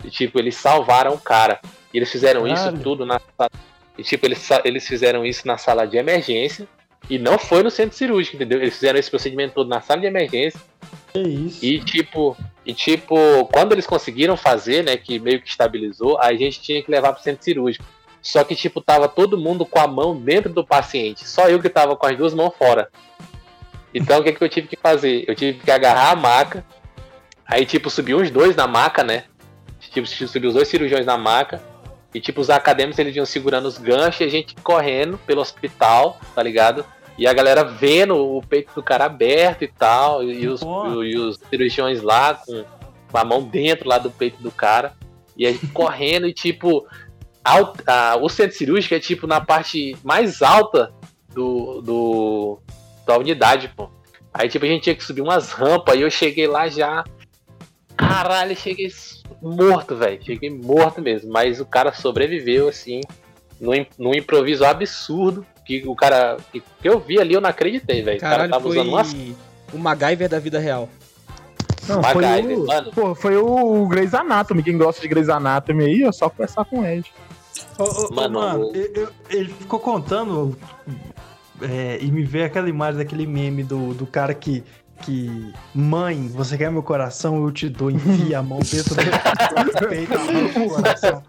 [0.04, 1.60] E tipo, eles salvaram o cara.
[1.94, 2.82] E eles fizeram isso Caralho.
[2.82, 3.52] tudo na sala.
[3.98, 6.68] E tipo, eles, eles fizeram isso na sala de emergência.
[7.10, 8.60] E não foi no centro cirúrgico, entendeu?
[8.60, 10.60] Eles fizeram esse procedimento todo na sala de emergência.
[11.12, 11.64] Que isso.
[11.64, 12.36] E tipo,
[12.66, 16.90] e tipo, quando eles conseguiram fazer, né, que meio que estabilizou, a gente tinha que
[16.90, 17.86] levar pro centro cirúrgico.
[18.22, 21.70] Só que tipo, tava todo mundo com a mão dentro do paciente, só eu que
[21.70, 22.90] tava com as duas mãos fora.
[23.94, 25.24] Então o que, que eu tive que fazer?
[25.28, 26.66] Eu tive que agarrar a maca,
[27.46, 29.26] aí tipo, subiu os dois na maca, né?
[29.92, 31.62] Tipo, subiu os dois cirurgiões na maca,
[32.14, 36.20] e tipo, os acadêmicos eles iam segurando os ganchos e a gente correndo pelo hospital,
[36.34, 36.84] tá ligado?
[37.18, 40.62] E a galera vendo o peito do cara aberto e tal, e os,
[41.04, 42.64] e os cirurgiões lá com,
[43.12, 44.94] com a mão dentro lá do peito do cara.
[45.38, 46.88] E a gente correndo e tipo.
[47.44, 50.92] al- a- o centro cirúrgico é tipo na parte mais alta
[51.36, 52.60] do, do
[53.06, 53.90] da unidade, pô.
[54.34, 57.04] Aí, tipo, a gente tinha que subir umas rampas, e eu cheguei lá já.
[57.96, 58.92] Caralho, cheguei
[59.42, 60.24] morto, velho.
[60.24, 61.32] Cheguei morto mesmo.
[61.32, 63.02] Mas o cara sobreviveu, assim,
[63.60, 65.46] num, num improviso absurdo.
[65.66, 66.38] Que o cara.
[66.52, 68.18] Que, que eu vi ali, eu não acreditei, velho.
[68.18, 69.14] O cara tava foi usando umas.
[69.72, 70.90] o MacGyver da vida real.
[71.88, 72.92] Não, foi MacGyver, o, mano.
[72.92, 74.64] pô, foi o Grey's Anatomy.
[74.64, 77.10] Quem gosta de Grey's Anatomy aí, é só conversar com o Ed.
[77.78, 80.58] Ô, ô, ô, Mano, mano, o- eu- eu- ele ficou contando
[81.64, 84.64] é, e me veio aquela imagem daquele meme do, do cara que,
[85.02, 85.54] que.
[85.74, 87.44] Mãe, você quer meu coração?
[87.44, 89.02] Eu te dou, enfia a mão dentro do
[89.88, 90.14] peito,
[90.70, 91.24] coração.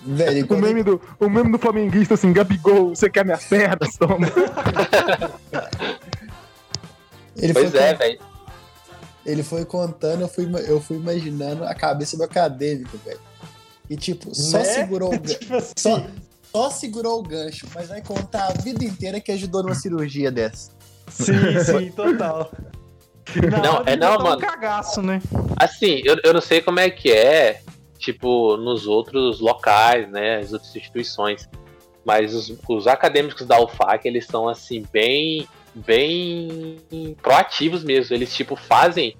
[0.00, 3.96] Velho, O meme do, o meme do flamenguista assim, Gabigol, você quer minhas pernas?
[3.96, 4.26] Toma.
[7.36, 8.20] ele Pois foi, é, velho.
[9.26, 13.20] ele foi contando, eu fui, eu fui imaginando a cabeça do acadêmico, velho.
[13.90, 14.64] E tipo, só Né?
[14.64, 15.38] segurou o gancho.
[15.38, 16.06] Tipo assim, Só,
[16.58, 20.72] só segurou o gancho, mas vai contar a vida inteira que ajudou numa cirurgia dessa.
[21.08, 21.32] Sim,
[21.64, 22.50] sim, total.
[23.48, 24.40] Na Não, é não, botar um mano.
[24.40, 25.22] cagaço, né?
[25.56, 27.60] Assim, eu, eu não sei como é que é,
[27.96, 30.38] tipo, nos outros locais, né?
[30.38, 31.48] As outras instituições.
[32.04, 35.46] Mas os, os acadêmicos da UFAC, eles são, assim, bem.
[35.76, 36.80] bem
[37.22, 38.16] proativos mesmo.
[38.16, 39.14] Eles, tipo, fazem.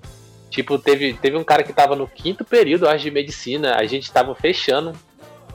[0.51, 3.77] Tipo, teve, teve um cara que tava no quinto período, acho, de medicina.
[3.77, 4.93] A gente tava fechando.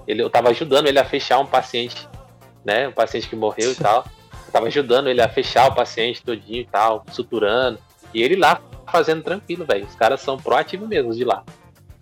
[0.08, 2.08] Ele, eu tava ajudando ele a fechar um paciente,
[2.66, 2.88] né?
[2.88, 4.06] Um paciente que morreu e tal.
[4.48, 7.80] Eu tava ajudando ele a fechar o paciente todinho e tal, suturando.
[8.14, 8.62] E ele lá
[8.92, 9.86] fazendo tranquilo, velho.
[9.86, 11.44] Os caras são proativos mesmo de lá.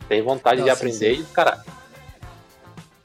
[0.10, 1.22] Tem vontade de Nossa, aprender sim.
[1.22, 1.64] e, cara,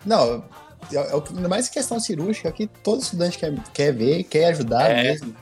[0.05, 0.45] Não,
[0.93, 4.47] é, é, o que- ainda mais questão cirúrgica que todo estudante quer, quer ver, quer
[4.47, 5.03] ajudar É.
[5.03, 5.35] mesmo.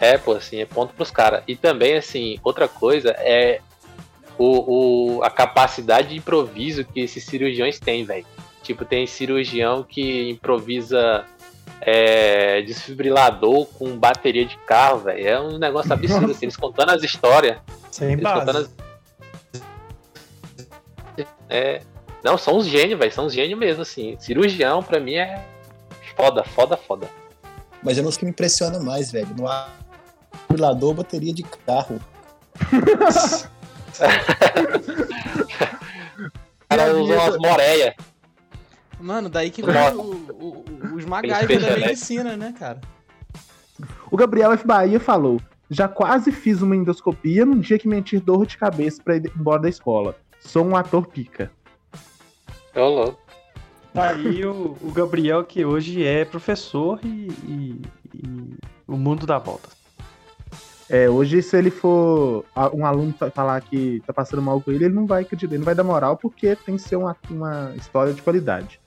[0.00, 1.42] é, pô, assim, é ponto pros caras.
[1.48, 3.60] E também, assim, outra coisa é
[4.38, 8.26] o, o- a capacidade de improviso que esses cirurgiões têm, velho.
[8.62, 11.24] Tipo, tem cirurgião que improvisa
[11.80, 15.28] é, desfibrilador com bateria de carro, velho.
[15.28, 17.58] É um negócio absurdo, assim, eles contando as histórias.
[17.90, 18.70] Sem Eles contando base.
[19.54, 19.62] as...
[21.48, 21.82] É...
[22.22, 23.12] Não, são uns gênios, velho.
[23.12, 24.16] São uns gênios mesmo, assim.
[24.18, 25.44] Cirurgião, pra mim, é
[26.16, 27.06] foda, foda, foda.
[27.82, 29.28] Mas é um dos que me impressiona mais, velho.
[29.36, 29.46] No
[30.32, 32.00] desfibrilador, bateria de carro.
[36.18, 37.94] O cara usou umas moreias.
[39.00, 41.86] Mano, daí que vem o- o- o- os MacGyver fecham, da né?
[41.86, 42.80] medicina, né, cara?
[44.10, 44.66] O Gabriel F.
[44.66, 49.16] Bahia falou: Já quase fiz uma endoscopia num dia que mentir dor de cabeça pra
[49.16, 50.16] ir embora da escola.
[50.40, 51.50] Sou um ator pica.
[52.74, 53.18] Ô, louco.
[53.92, 57.82] Tá aí o, o Gabriel, que hoje é professor e, e-
[58.14, 58.54] e
[58.86, 59.68] o mundo dá volta.
[60.88, 62.44] É, hoje, se ele for
[62.74, 65.58] um aluno fa- falar que tá passando mal com ele, ele não vai acreditar, ele
[65.58, 68.80] não vai dar moral, porque tem que ser uma, uma história de qualidade.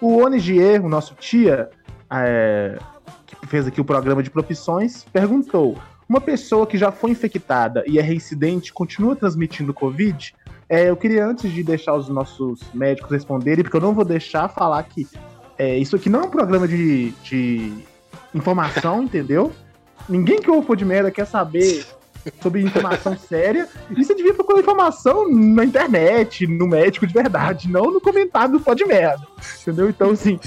[0.00, 1.70] O Onigier, o nosso tia,
[2.10, 2.78] é,
[3.26, 7.98] que fez aqui o programa de profissões, perguntou: uma pessoa que já foi infectada e
[7.98, 10.34] é reincidente continua transmitindo Covid?
[10.68, 14.48] É, eu queria, antes de deixar os nossos médicos responderem, porque eu não vou deixar
[14.48, 15.06] falar que
[15.56, 17.72] é, isso aqui não é um programa de, de
[18.34, 19.52] informação, entendeu?
[20.08, 21.84] Ninguém que ouve de merda quer saber
[22.40, 23.68] sobre informação séria.
[23.90, 28.60] E você devia procurar informação na internet, no médico de verdade, não no comentário do
[28.60, 29.26] pó de merda.
[29.60, 29.88] Entendeu?
[29.88, 30.38] Então, assim,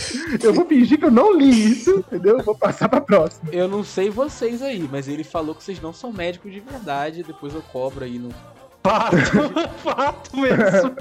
[0.42, 2.40] eu vou fingir que eu não li isso, entendeu?
[2.40, 3.50] Eu vou passar pra próxima.
[3.52, 7.24] Eu não sei vocês aí, mas ele falou que vocês não são médicos de verdade.
[7.24, 8.30] Depois eu cobro aí no.
[8.84, 9.16] Fato,
[9.84, 10.96] fato mesmo.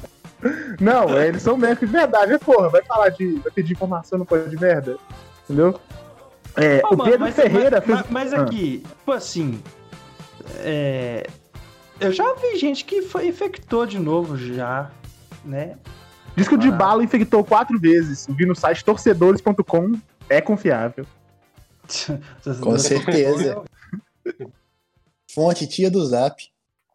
[0.80, 2.68] Não, é, eles são médicos de verdade, né, porra?
[2.68, 3.34] Vai falar de.
[3.36, 4.96] Vai pedir informação no pó de merda.
[5.44, 5.78] Entendeu?
[6.56, 8.10] É, Ô, o Pedro mas, Ferreira mas, fez.
[8.10, 8.42] mas Ah.
[8.42, 9.62] aqui, tipo assim.
[10.60, 11.26] é,
[12.00, 14.90] eu já vi gente que foi infectou de novo já,
[15.44, 15.76] né?
[16.34, 16.72] Diz que o de Ah.
[16.72, 18.26] bala infectou quatro vezes.
[18.30, 19.98] Vi no site torcedores.com.
[20.28, 21.06] É confiável.
[22.60, 23.62] Com certeza.
[25.32, 26.42] Fonte tia do Zap.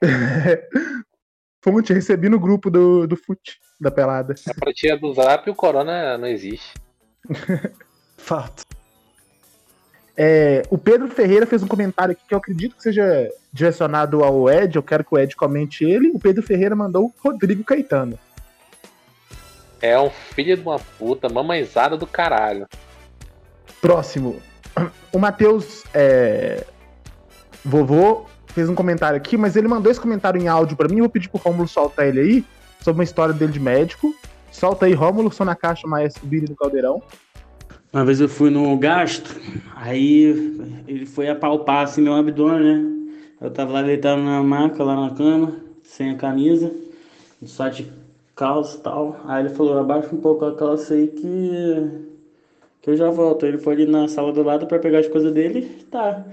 [1.63, 4.33] Fonte, recebi no grupo do, do FUT, da pelada.
[4.49, 6.73] A pra tia do Zap, o Corona não existe.
[8.17, 8.63] Fato.
[10.15, 14.49] É, o Pedro Ferreira fez um comentário aqui que eu acredito que seja direcionado ao
[14.49, 14.75] Ed.
[14.75, 16.11] Eu quero que o Ed comente ele.
[16.13, 18.19] O Pedro Ferreira mandou Rodrigo Caetano.
[19.81, 22.67] É um filho de uma puta, mamãezada do caralho.
[23.81, 24.39] Próximo.
[25.11, 26.65] O Matheus é,
[27.65, 30.97] Vovô fez um comentário aqui, mas ele mandou esse comentário em áudio pra mim.
[30.97, 32.45] Eu vou pedir pro Rômulo soltar ele aí,
[32.79, 34.13] sobre uma história dele de médico.
[34.51, 37.01] Solta aí, Rômulo, sou na caixa maestro Billy do Caldeirão.
[37.93, 39.37] Uma vez eu fui no gastro,
[39.75, 40.23] aí
[40.87, 43.11] ele foi apalpar assim meu abdômen, né?
[43.41, 46.71] Eu tava lá deitado na maca, lá na cama, sem a camisa,
[47.43, 47.91] só de
[48.33, 49.19] calça e tal.
[49.25, 52.11] Aí ele falou, abaixa um pouco a calça aí que
[52.81, 53.45] que eu já volto.
[53.45, 56.25] Ele foi ali na sala do lado pra pegar as coisas dele, tá.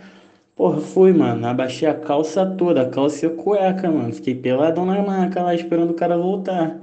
[0.56, 1.46] Porra, fui, mano.
[1.46, 4.12] Abaixei a calça toda, a calça e a cueca, mano.
[4.12, 6.80] Fiquei peladão na maca lá esperando o cara voltar.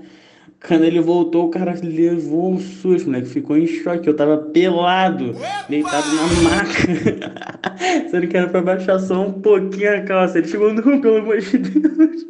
[0.68, 3.28] Quando ele voltou, o cara levou um susto, moleque.
[3.28, 4.08] Ficou em choque.
[4.08, 5.36] Eu tava pelado,
[5.70, 8.10] deitado na maca.
[8.10, 10.40] Sendo que era pra baixar só um pouquinho a calça.
[10.40, 12.26] Ele chegou, não, pelo amor de Deus.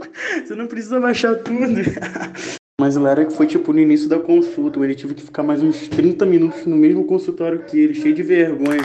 [0.46, 1.82] Você não precisa baixar tudo.
[2.80, 4.80] Mas o era que foi tipo no início da consulta.
[4.80, 8.22] Ele tive que ficar mais uns 30 minutos no mesmo consultório que ele, cheio de
[8.22, 8.82] vergonha.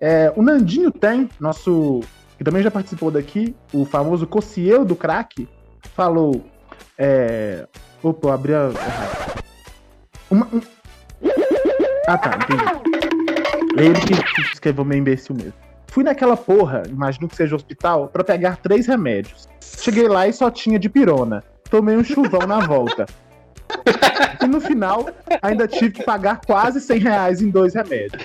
[0.00, 2.00] É, o Nandinho tem, nosso.
[2.36, 5.48] que também já participou daqui, o famoso Cociel do crack,
[5.94, 6.44] falou.
[6.96, 7.66] É,
[8.02, 8.70] opa, eu abri a.
[10.30, 10.60] Uma, um...
[12.06, 12.98] Ah tá, entendi.
[13.76, 15.54] Ele que escreveu meio imbecil mesmo.
[15.88, 19.48] Fui naquela porra, imagino que seja hospital, pra pegar três remédios.
[19.60, 21.42] Cheguei lá e só tinha de pirona.
[21.70, 23.06] Tomei um chuvão na volta.
[24.42, 25.08] E no final,
[25.42, 28.22] ainda tive que pagar quase 100 reais em dois remédios.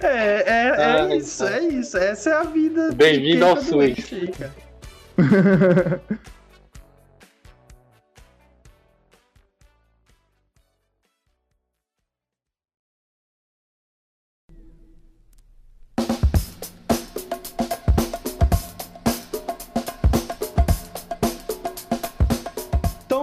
[0.00, 1.96] É, é, é Ah, isso, é isso.
[1.96, 2.90] Essa é a vida.
[2.90, 4.10] de Bem-vindo quem ao tá SUS.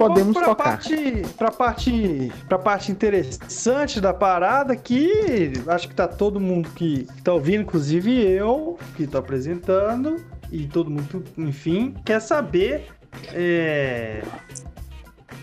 [0.07, 0.63] Podemos pra tocar.
[0.63, 7.03] parte, pra parte, pra parte interessante da parada que acho que tá todo mundo que,
[7.05, 12.87] que tá ouvindo, inclusive eu, que tô apresentando, e todo mundo, enfim, quer saber
[13.33, 14.21] é,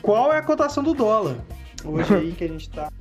[0.03, 1.37] qual é a cotação do dólar.
[1.85, 2.89] Hoje aí que a gente tá.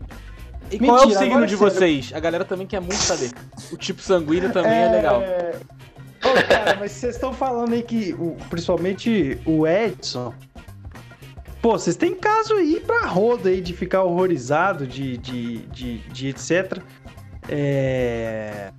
[0.70, 1.58] E qual é o Mentira, signo de é sério.
[1.74, 2.12] vocês?
[2.14, 3.32] A galera também quer muito saber.
[3.72, 5.22] O tipo sanguíneo também é, legal.
[5.22, 10.34] Ô, cara, mas vocês estão falando aí que, o- principalmente o Edson.
[11.62, 16.28] Pô, vocês têm caso aí pra roda aí de ficar horrorizado, de, de, de, de
[16.28, 16.80] etc.
[17.50, 18.72] É.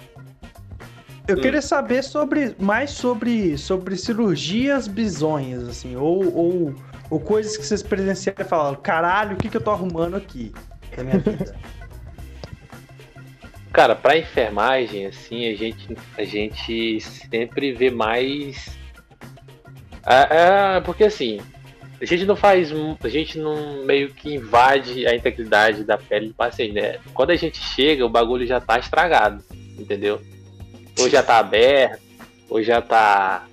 [1.27, 1.41] Eu Hum.
[1.41, 6.75] queria saber sobre mais sobre, sobre cirurgias bizonhas, assim, ou, ou,
[7.11, 10.55] ou coisas que vocês presenciaram e falaram, caralho, o que, que eu tô arrumando aqui
[10.97, 11.55] na minha vida?
[13.71, 18.77] Cara, pra enfermagem, assim, a gente, a gente sempre vê mais.
[20.03, 21.39] Ah, ah, porque assim,
[22.01, 22.71] a gente não faz.
[23.03, 26.99] A gente não meio que invade a integridade da pele do paciente, né?
[27.13, 29.43] Quando a gente chega, o bagulho já tá estragado,
[29.79, 30.21] entendeu?
[30.99, 32.01] Ou já tá aberto,
[32.49, 33.47] ou já tá.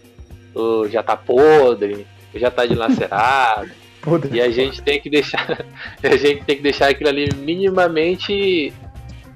[0.53, 3.71] Ou já tá podre, ou já tá dilacerado.
[4.01, 4.37] Podre.
[4.37, 5.65] E a gente tem que deixar.
[6.03, 8.71] a gente tem que deixar aquilo ali minimamente.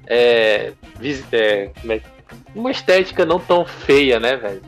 [0.06, 0.72] É,
[1.32, 2.00] é, como é-
[2.54, 4.62] uma estética não tão feia, né, velho?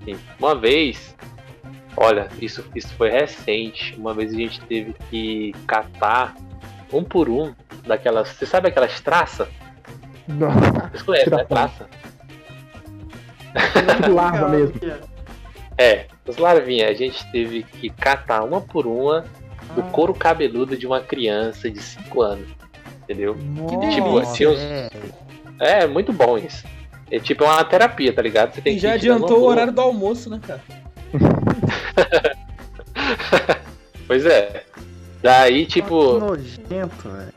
[0.00, 1.14] Assim, uma vez.
[2.00, 3.94] Olha, isso, isso foi recente.
[3.98, 6.36] Uma vez a gente teve que catar
[6.92, 7.52] um por um
[7.86, 8.28] daquelas.
[8.28, 9.48] Você sabe aquelas traças?
[10.28, 11.44] Não, Vocês conhecem, né?
[11.44, 11.88] Traça?
[13.96, 14.74] tipo larva mesmo.
[15.76, 16.90] É, os larvinhas.
[16.90, 19.24] A gente teve que catar uma por uma
[19.74, 22.48] do couro cabeludo de uma criança de 5 anos.
[23.02, 23.34] Entendeu?
[23.90, 24.60] Tipo, tinha uns-
[25.58, 26.64] É, muito bom isso.
[27.10, 28.54] É tipo uma terapia, tá ligado?
[28.54, 30.60] Você tem E que já adiantou o horário do almoço, né, cara?
[34.06, 34.64] Pois é.
[35.22, 37.32] Daí, tipo, Que nojento, velho.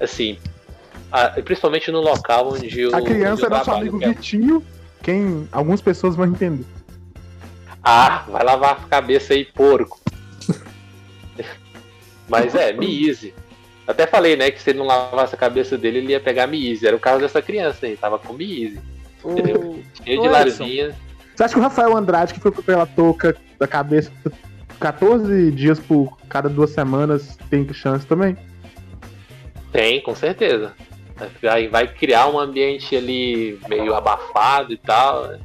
[0.00, 0.38] assim.
[1.12, 2.94] a- principalmente no local onde eu.
[2.94, 4.64] A criança onde eu é nosso amigo que é- Vitinho,
[5.02, 6.64] quem algumas pessoas vão entender.
[7.82, 10.00] Ah, vai lavar a cabeça aí, porco.
[12.28, 13.34] Mas é, me easy.
[13.86, 16.70] Até falei, né, que se ele não lavasse a cabeça dele, ele ia pegar me
[16.70, 16.86] easy.
[16.86, 18.80] Era o caso dessa criança aí, tava com me easy.
[19.24, 19.82] Entendeu?
[20.02, 20.96] Cheio de larvinha.
[21.34, 24.10] Você acha que o Rafael Andrade, que foi pela touca da cabeça
[24.80, 28.36] 14 dias por cada duas semanas, tem chance também?
[29.72, 30.72] Tem, com certeza.
[31.48, 35.26] Aí vai criar um ambiente ali meio abafado e tal.
[35.28, 35.40] né?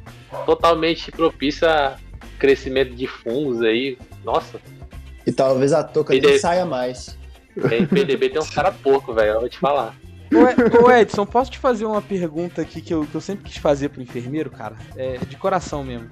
[0.46, 1.96] Totalmente propício a
[2.38, 3.98] crescimento de fungos aí.
[4.24, 4.60] Nossa,
[5.26, 7.18] E talvez a touca E nem daí- saia mais.
[7.56, 9.32] em PDB tem uns caras porco, velho.
[9.34, 9.94] Eu vou te falar.
[10.32, 13.44] Ô, Ed- Ô Edson, posso te fazer uma pergunta aqui que eu, que eu sempre
[13.44, 14.76] quis fazer pro enfermeiro, cara?
[14.96, 16.08] É de coração mesmo.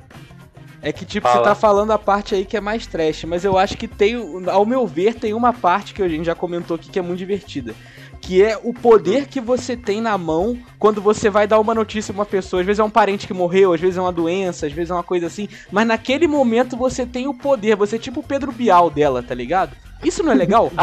[0.80, 1.38] É que, tipo, Fala.
[1.40, 4.14] você tá falando a parte aí que é mais trash, mas eu acho que tem,
[4.48, 7.18] ao meu ver, tem uma parte que a gente já comentou aqui que é muito
[7.18, 7.74] divertida.
[8.20, 12.12] Que é o poder que você tem na mão quando você vai dar uma notícia
[12.12, 12.60] pra uma pessoa.
[12.60, 14.94] Às vezes é um parente que morreu, às vezes é uma doença, às vezes é
[14.94, 15.48] uma coisa assim.
[15.70, 19.34] Mas naquele momento você tem o poder, você é tipo o Pedro Bial dela, tá
[19.34, 19.76] ligado?
[20.04, 20.70] Isso não é legal?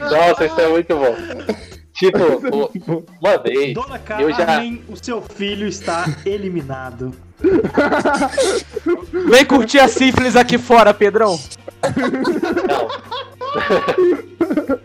[0.00, 1.16] Nossa, isso é muito bom.
[1.94, 2.18] Tipo,
[2.56, 3.74] o- uma vez.
[3.74, 7.12] Dona eu já- Carmen, o seu filho está eliminado.
[9.30, 11.38] Vem curtir a sífilis aqui fora, Pedrão.
[12.68, 12.88] Não.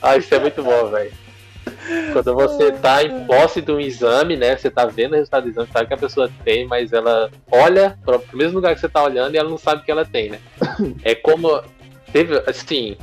[0.00, 1.12] ah, isso é muito bom, velho.
[2.12, 4.56] Quando você tá em posse de um exame, né?
[4.56, 7.98] Você tá vendo o resultado do exame, sabe que a pessoa tem, mas ela olha
[8.04, 10.30] para o mesmo lugar que você tá olhando e ela não sabe que ela tem,
[10.30, 10.38] né?
[11.02, 11.62] É como.
[12.12, 12.96] Teve, assim.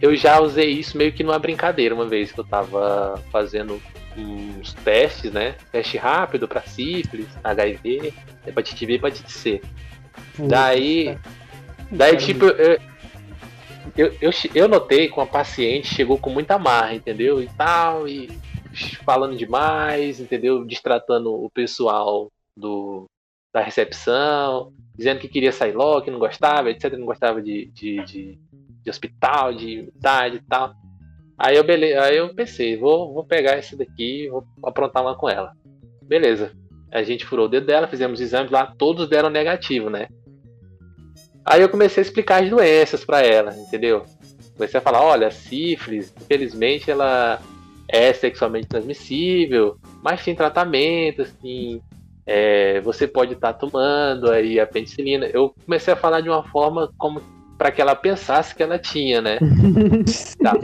[0.00, 3.80] Eu já usei isso meio que numa brincadeira uma vez que eu tava fazendo
[4.16, 5.54] uns testes, né?
[5.72, 8.12] Teste rápido pra sífilis, HIV,
[8.46, 9.60] hepatite B e hepatite C.
[10.38, 11.16] Daí.
[11.90, 12.78] Daí, tipo, eu,
[13.96, 17.42] eu, eu, eu notei que uma paciente chegou com muita marra, entendeu?
[17.42, 18.28] E tal, e
[19.04, 20.64] falando demais, entendeu?
[20.64, 23.06] Destratando o pessoal do,
[23.52, 26.92] da recepção, dizendo que queria sair logo, que não gostava, etc.
[26.92, 28.38] Não gostava de, de, de,
[28.82, 30.74] de hospital, de unidade e tal.
[31.38, 31.94] Aí eu, bele...
[31.94, 35.52] Aí eu pensei, vou, vou pegar essa daqui, vou aprontar uma com ela.
[36.02, 36.52] Beleza.
[36.90, 40.08] A gente furou o dedo dela, fizemos exames lá, todos deram negativo, né?
[41.46, 44.04] Aí eu comecei a explicar as doenças pra ela, entendeu?
[44.56, 47.40] Comecei a falar, olha, sífilis, infelizmente ela
[47.88, 51.80] é sexualmente transmissível, mas tem tratamento, assim,
[52.26, 55.26] é, você pode estar tomando aí a penicilina.
[55.26, 57.22] Eu comecei a falar de uma forma como
[57.56, 59.38] para que ela pensasse que ela tinha, né?
[60.42, 60.58] Tá.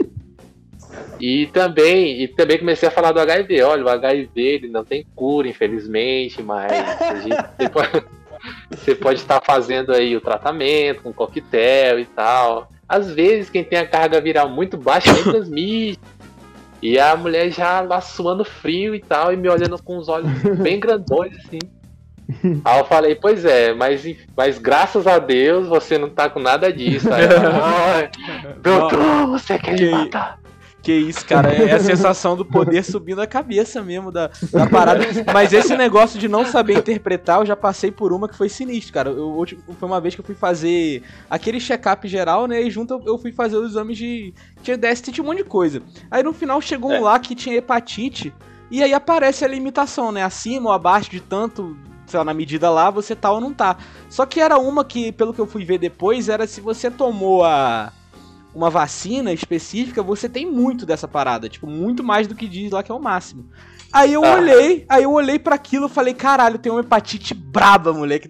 [1.19, 3.63] E também, e também comecei a falar do HIV.
[3.63, 6.71] Olha, o HIV ele não tem cura, infelizmente, mas
[7.01, 7.35] a gente,
[8.77, 12.69] você, pode, estar fazendo aí o tratamento com coquetel e tal.
[12.87, 15.99] Às vezes, quem tem a carga viral muito baixa nem transmite.
[16.81, 20.29] E a mulher já lá suando frio e tal, e me olhando com os olhos
[20.59, 21.59] bem grandões, assim.
[22.65, 24.05] Aí eu falei, pois é, mas,
[24.35, 27.11] mas graças a Deus você não tá com nada disso.
[27.13, 28.09] Aí ela, "Ai,
[28.61, 30.39] doutor, você quer Que- me matar?
[30.83, 34.99] Que isso, cara, é a sensação do poder subindo a cabeça mesmo da, da parada.
[35.33, 38.93] Mas esse negócio de não saber interpretar, eu já passei por uma que foi sinistro,
[38.93, 39.09] cara.
[39.09, 42.61] Eu, ulti- foi uma vez que eu fui fazer aquele check-up geral, né?
[42.61, 44.33] E junto eu- eu fui fazer os exames de.
[44.61, 45.81] Tinha DST, tinha um monte de coisa.
[46.11, 46.99] Aí no final chegou um É.
[46.99, 48.33] lá que tinha hepatite.
[48.69, 50.21] E aí aparece a limitação, né?
[50.21, 51.77] Acima ou abaixo de tanto,
[52.07, 53.77] sei lá, na medida lá, você tá ou não tá.
[54.09, 57.45] Só que era uma que, pelo que eu fui ver depois, era se você tomou
[57.45, 57.93] a
[58.53, 62.83] uma vacina específica, você tem muito dessa parada, tipo, muito mais do que diz lá
[62.83, 63.49] que é o máximo.
[63.93, 64.33] Aí eu Ah.
[64.35, 68.27] olhei, aí eu olhei para aquilo e falei, caralho, tem uma hepatite braba, moleque.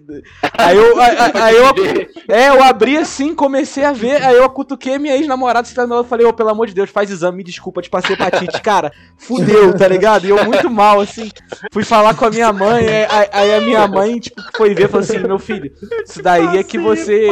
[0.58, 4.98] Aí eu, aí, aí- eu, é, eu abri assim, comecei a ver, aí eu cutuquei
[4.98, 7.88] minha ex-namorada, se eu falei, ô, pelo amor de Deus, faz exame, me desculpa, te
[7.88, 10.26] passei hepatite, cara, fudeu, tá ligado?
[10.26, 11.30] E eu muito mal, assim,
[11.72, 14.88] fui falar com a minha mãe, aí, aí- aí a minha mãe, tipo, foi ver,
[14.88, 15.72] falou assim, meu filho,
[16.06, 17.28] isso daí é que você...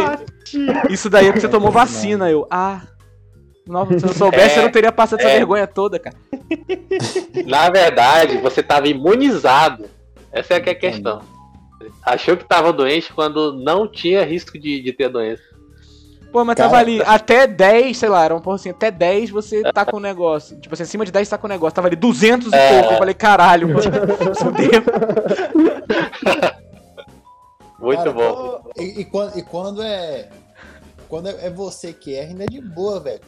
[0.91, 2.29] Isso daí é que você tomou vacina.
[2.31, 2.81] Eu, ah.
[3.67, 5.37] Não, se eu soubesse, É, eu não teria passado essa é.
[5.37, 6.17] vergonha toda, cara.
[7.47, 9.85] Na verdade, você estava imunizado.
[10.33, 11.21] Essa é que é a questão.
[12.03, 15.43] Achou que estava doente quando não tinha risco de, de ter doença.
[16.33, 19.29] Pô, mas Cara, tava ali, até 10, sei lá, era um pouco assim, até 10
[19.29, 20.59] você tá com o negócio.
[20.59, 21.75] Tipo assim, acima de 10 tá com o negócio.
[21.75, 22.79] Tava ali 200 e É.
[22.81, 22.95] pouco.
[22.95, 23.83] Eu falei, caralho, mano.
[27.79, 28.71] Muito Cara, bom.
[28.79, 30.29] E, e quando, e quando é.
[31.09, 33.21] Quando é, é você que erra, ainda é de boa, velho.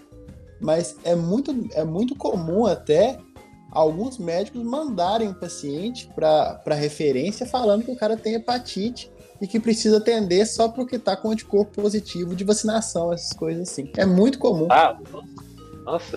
[0.64, 3.18] Mas é muito, é muito comum até
[3.70, 9.12] alguns médicos mandarem o paciente para referência falando que o cara tem hepatite
[9.42, 13.90] e que precisa atender só porque tá com anticorpo positivo de vacinação, essas coisas assim.
[13.94, 14.68] É muito comum.
[14.70, 14.98] Ah,
[15.84, 16.16] nossa,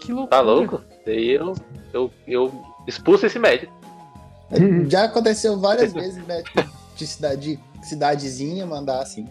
[0.00, 0.28] Que loucura.
[0.30, 0.80] tá louco?
[1.04, 1.54] Daí eu,
[1.92, 2.50] eu, eu
[2.86, 3.74] expulso esse médico.
[4.88, 6.64] Já aconteceu várias vezes médico
[6.96, 9.28] de cidade, cidadezinha mandar assim.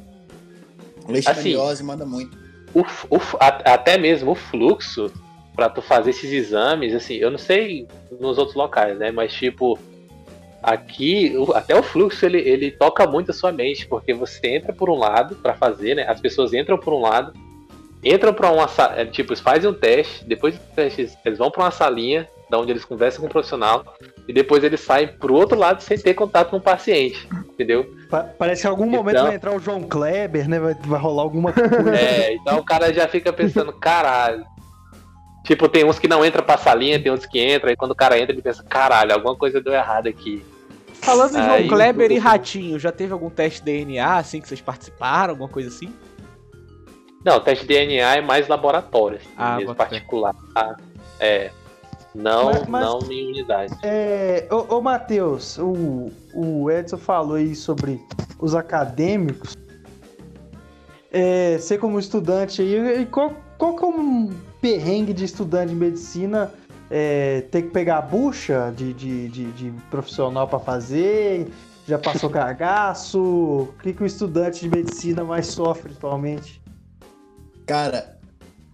[1.08, 2.38] Leishmaniose manda muito.
[2.74, 5.12] O, o a- até mesmo o fluxo
[5.56, 7.88] pra tu fazer esses exames, assim, eu não sei
[8.20, 9.12] nos outros locais, né?
[9.12, 9.78] Mas tipo,
[10.62, 14.90] aqui, até o fluxo ele, ele toca muito a sua mente, porque você entra por
[14.90, 16.06] um lado pra fazer, né?
[16.08, 17.34] As pessoas entram por um lado,
[18.04, 21.72] entram pra uma é, tipo, fazem um teste, depois do teste eles- vão pra uma
[21.72, 23.96] salinha, da onde eles conversam com o profissional,
[24.28, 27.96] e depois eles saem pro outro lado sem ter contato com o paciente, entendeu?
[28.10, 30.60] Pa- Parece que em algum momento Então- vai entrar o João Kleber, né?
[30.60, 31.96] Vai, vai rolar alguma coisa.
[31.96, 34.46] É, então o cara já fica pensando, caralho.
[35.46, 37.96] Tipo, tem uns que não entram pra salinha, tem uns que entram, e quando o
[37.96, 40.46] cara entra, ele pensa, caralho, alguma coisa deu errado aqui.
[40.96, 44.40] Falando em João Aí, Kleber o- e Ratinho, já teve algum teste de DNA, assim,
[44.42, 45.92] que vocês participaram, alguma coisa assim?
[47.26, 50.36] Não, o teste de DNA é mais laboratório, assim, Ah, mesmo particular.
[50.54, 50.76] tá?
[51.20, 51.50] É.
[52.14, 53.74] Não, Mas- mas- não em unidade.
[53.84, 58.02] É, ô, ô Matheus, o, o Edson falou aí sobre
[58.40, 59.56] os acadêmicos.
[61.12, 64.30] É, você como estudante aí, e qual, qual que é um-
[64.62, 66.52] perrengue de estudante de medicina
[66.90, 71.48] é, ter que pegar a bucha de, de, de, de profissional pra fazer?
[71.88, 73.20] Já passou cagaço?
[73.22, 76.62] O que, que o estudante de medicina mais sofre atualmente?
[77.66, 78.18] Cara,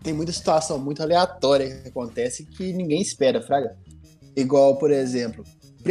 [0.04, 3.76] tem muita situação muito aleatória que acontece que ninguém espera, Fraga.
[4.36, 5.44] Igual, por exemplo,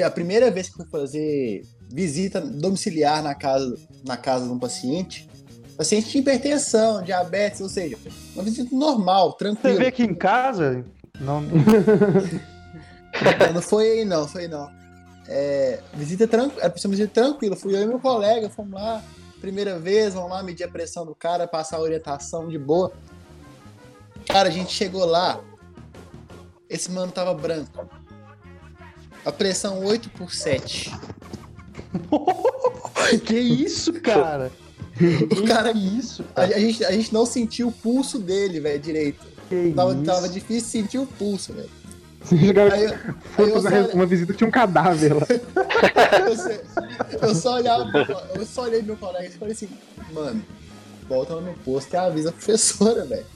[0.05, 4.59] a primeira vez que eu fui fazer visita domiciliar na casa, na casa de um
[4.59, 5.29] paciente,
[5.77, 7.97] paciente tinha hipertensão, diabetes, ou seja,
[8.35, 9.79] uma visita normal, Você tranquila.
[9.79, 10.85] vê aqui em casa?
[11.21, 11.43] Não,
[13.53, 14.71] Não, foi aí não, foi aí não.
[15.29, 17.57] É, visita tranquila, era uma visita tranquila.
[17.57, 19.03] Fui eu e meu colega, fomos lá,
[19.41, 22.93] primeira vez, vamos lá medir a pressão do cara, passar a orientação de boa.
[24.29, 25.41] Cara, a gente chegou lá,
[26.69, 27.89] esse mano tava branco.
[29.25, 30.93] A pressão 8 por 7.
[33.25, 34.51] que isso, cara?
[35.31, 36.57] O cara, Que isso, a, cara?
[36.57, 39.25] a gente, a gente não sentiu o pulso dele, velho, direito.
[39.49, 40.03] Que Tava, isso?
[40.05, 41.71] tava difícil sentir o pulso, velho.
[43.37, 45.27] Foi fazer só- uma visita que tinha um cadáver lá.
[46.27, 47.85] eu, só- eu só olhava,
[48.35, 49.69] eu só olhei meu colega e falei assim,
[50.13, 50.43] mano,
[51.09, 53.27] volta lá no posto e avisa a professora, velho.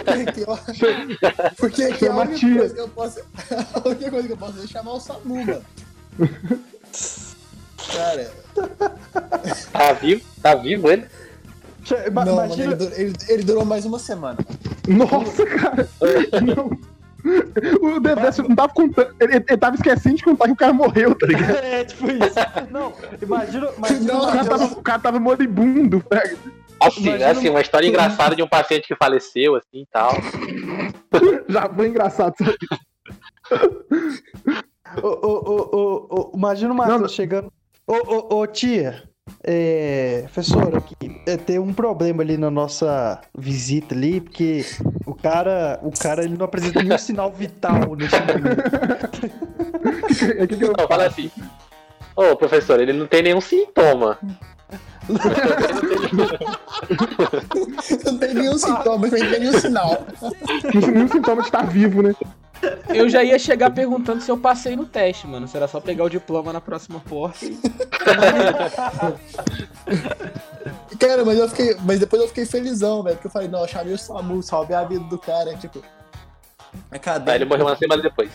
[0.00, 3.20] Porque, eu- porque que a Chama a única coisa que eu posso.
[3.74, 5.62] A única coisa que eu posso fazer é chamar o SAMU, mano.
[7.96, 8.30] Cara,
[9.72, 10.22] Tá vivo?
[10.42, 11.06] Tá vivo ele?
[12.12, 14.38] Ma- não, mano, imagina, ele, durou, ele- ele durou mais uma semana.
[14.86, 15.88] Nossa, cara.
[16.44, 16.70] Não.
[17.80, 19.14] O Dedé não tava contando.
[19.20, 21.54] Ele, ele tava esquecendo de contar que o cara morreu, tá ligado?
[21.64, 22.34] É, tipo isso.
[22.70, 26.38] Não, imagina, imagina Não, O cara tava, o cara tava moribundo, velho.
[26.86, 30.10] Assim, Imagina assim, uma história engraçada de um paciente que faleceu, assim e tal.
[31.48, 32.34] Já foi engraçado.
[35.02, 37.08] Ô, ô, ô, ô, ô, imagina o não.
[37.08, 37.52] chegando.
[37.86, 39.02] Ô, ô, ô, tia,
[39.44, 40.94] é, professor, aqui,
[41.26, 44.64] é, tem um problema ali na nossa visita ali, porque
[45.06, 48.62] o cara, o cara ele não apresenta nenhum sinal vital nesse momento.
[50.38, 51.30] É que que eu- Não, fala assim.
[52.14, 54.18] Ô, professor, ele não tem nenhum sintoma.
[58.04, 60.06] Não tem nenhum sintoma, não tem nenhum sinal.
[60.20, 62.14] Não tem nenhum sintoma de estar vivo, né?
[62.88, 65.48] Eu já ia chegar perguntando se eu passei no teste, mano.
[65.48, 67.44] Será só pegar o diploma na próxima porta.
[70.98, 71.76] Cara, mas eu fiquei.
[71.84, 73.16] Mas depois eu fiquei felizão, velho.
[73.16, 75.56] Porque eu falei, não, eu chamei o SAMU, salvei a vida do cara.
[75.56, 75.82] Tipo.
[76.90, 77.36] A Aí cadeia.
[77.36, 78.30] ele morreu uma semana depois.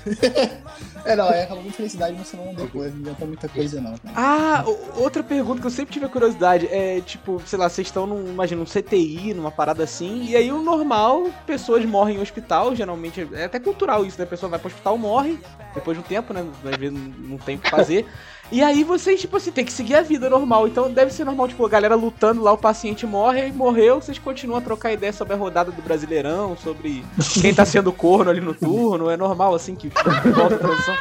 [1.05, 2.93] É, não, aí acabou com felicidade uma semana depois.
[2.93, 3.97] Não adianta muita coisa, não.
[3.97, 4.13] Cara.
[4.15, 4.63] Ah,
[4.95, 8.27] outra pergunta que eu sempre tive a curiosidade é, tipo, sei lá, vocês estão num,
[8.27, 13.27] imagina, num CTI, numa parada assim, e aí o normal, pessoas morrem em hospital, geralmente,
[13.33, 14.23] é até cultural isso, né?
[14.25, 15.39] A pessoa vai pro hospital, morre,
[15.73, 16.45] depois de um tempo, né?
[16.65, 18.05] Às vezes não tem o que fazer.
[18.49, 20.67] E aí vocês, tipo assim, tem que seguir a vida normal.
[20.67, 24.17] Então deve ser normal, tipo, a galera lutando lá, o paciente morre, e morreu, vocês
[24.17, 27.03] continuam a trocar ideia sobre a rodada do Brasileirão, sobre
[27.41, 29.09] quem tá sendo corno ali no turno.
[29.09, 29.89] É normal, assim, que
[30.33, 30.97] volta a transição.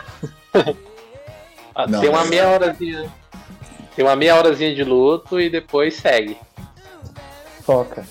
[1.74, 3.12] Ah, Não, tem uma meia horazinha.
[3.94, 6.36] Tem uma meia horazinha de luto e depois segue.
[7.66, 8.06] Toca.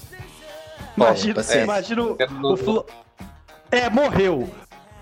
[0.96, 1.64] Imagina, paciente.
[1.64, 2.86] imagina o, o Flo...
[3.72, 4.50] É, morreu.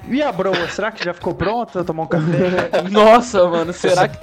[0.08, 1.84] E a broa, será que já ficou pronta?
[1.84, 2.82] Tomar um café?
[2.92, 4.20] Nossa, mano, será que,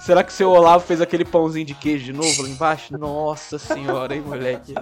[0.00, 2.98] será que o seu Olavo fez aquele pãozinho de queijo de novo lá embaixo?
[2.98, 4.74] Nossa senhora, hein, moleque.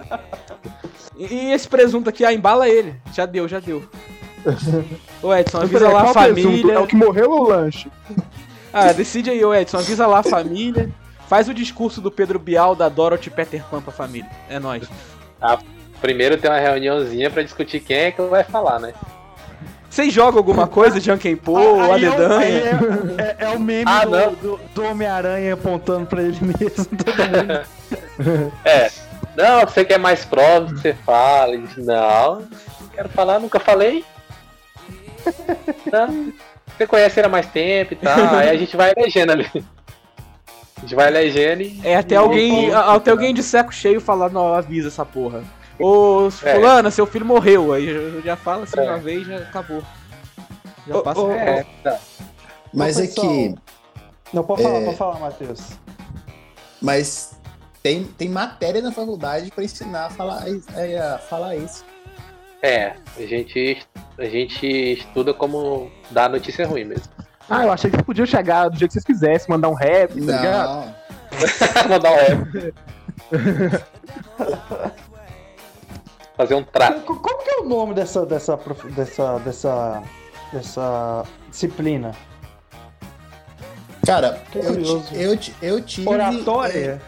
[1.15, 2.95] E, e esse presunto aqui, ah, embala ele.
[3.13, 3.87] Já deu, já deu.
[5.21, 6.43] Ô Edson, avisa lá a qual presunto?
[6.43, 6.73] família.
[6.73, 7.91] É o que morreu ou o lanche?
[8.73, 10.89] Ah, decide aí, ô Edson, avisa lá a família.
[11.27, 14.29] Faz o discurso do Pedro Bial da Dorothy Peter Pan pra família.
[14.49, 14.87] É nóis.
[16.01, 18.93] Primeiro tem uma reuniãozinha pra discutir quem é que vai falar, né?
[19.89, 22.79] Vocês jogam alguma coisa, Janken Po, Aí é o- aí Adedanha?
[23.17, 26.85] é, é- é o meme Ah, do, do, do Homem-Aranha apontando pra ele mesmo.
[26.95, 28.51] Todo mundo.
[28.65, 28.91] É.
[29.35, 31.55] Não, você quer mais provas que você fala.
[31.55, 32.43] E diz, Não,
[32.93, 34.03] quero falar, nunca falei.
[35.91, 36.33] Não,
[36.77, 38.17] Você conhece ele há mais tempo e tal.
[38.35, 39.49] Aí a gente vai elegendo ali.
[40.77, 41.79] A gente vai elegendo e.
[41.83, 45.43] É até alguém, até alguém de saco cheio falar, não, avisa essa porra.
[45.79, 46.53] Ô, É.
[46.55, 47.73] fulana, seu filho morreu.
[47.73, 48.83] Aí já, já fala assim É.
[48.83, 49.81] uma vez, já acabou.
[50.87, 51.19] Já Ô, passa.
[51.21, 51.97] ô, É, tá.
[52.73, 53.55] Mas Ô, é pessoal, que.
[54.33, 54.85] Não, pode falar, É.
[54.85, 55.61] pode falar, Matheus.
[56.81, 57.39] Mas
[57.81, 61.83] tem, tem matéria na faculdade pra ensinar a falar, a, a falar isso.
[62.61, 63.81] É, a gente,
[64.17, 67.05] a gente estuda como dar notícia ruim mesmo.
[67.49, 70.09] Ah, eu achei que vocês podiam chegar do jeito que vocês quisessem, mandar um rap,
[70.13, 70.67] tá ligado?
[70.69, 70.95] Não.
[71.89, 72.73] Mandar um rap.
[76.39, 77.01] Fazer um trato.
[77.01, 80.01] Co- Como que é o nome dessa, dessa, prof- dessa, dessa,
[80.53, 82.15] dessa disciplina?
[84.05, 86.07] Cara, eu, eu, eu tive.
[86.07, 87.01] Oratória?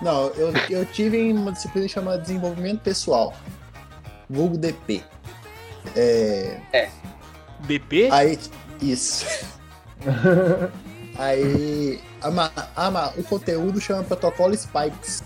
[0.00, 3.34] Não, eu, eu tive em uma disciplina chamada Desenvolvimento Pessoal.
[4.30, 5.02] Vulgo DP.
[5.96, 6.60] É,
[7.66, 8.08] BP?
[8.12, 8.38] aí,
[8.80, 9.26] isso.
[11.18, 15.24] aí, a ma- a ma- o conteúdo chama protocolo Spikes.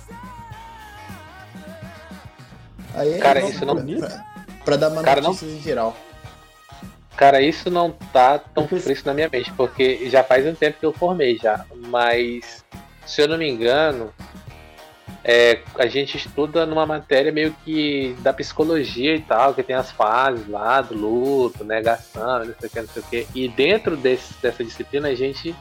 [2.98, 4.24] Aí é Cara, nome isso não- pra,
[4.64, 5.96] pra, dar uma Cara, não- notícias em geral.
[7.16, 10.86] Cara, isso não tá tão fresco na minha mente, porque já faz um tempo que
[10.86, 11.64] eu formei já.
[11.88, 12.64] Mas,
[13.04, 14.12] se eu não me engano,
[15.24, 19.90] é, a gente estuda numa matéria meio que da psicologia e tal, que tem as
[19.90, 23.26] fases lá do luto, negação, não sei o que, não sei o que.
[23.34, 25.54] E dentro desse, dessa disciplina a gente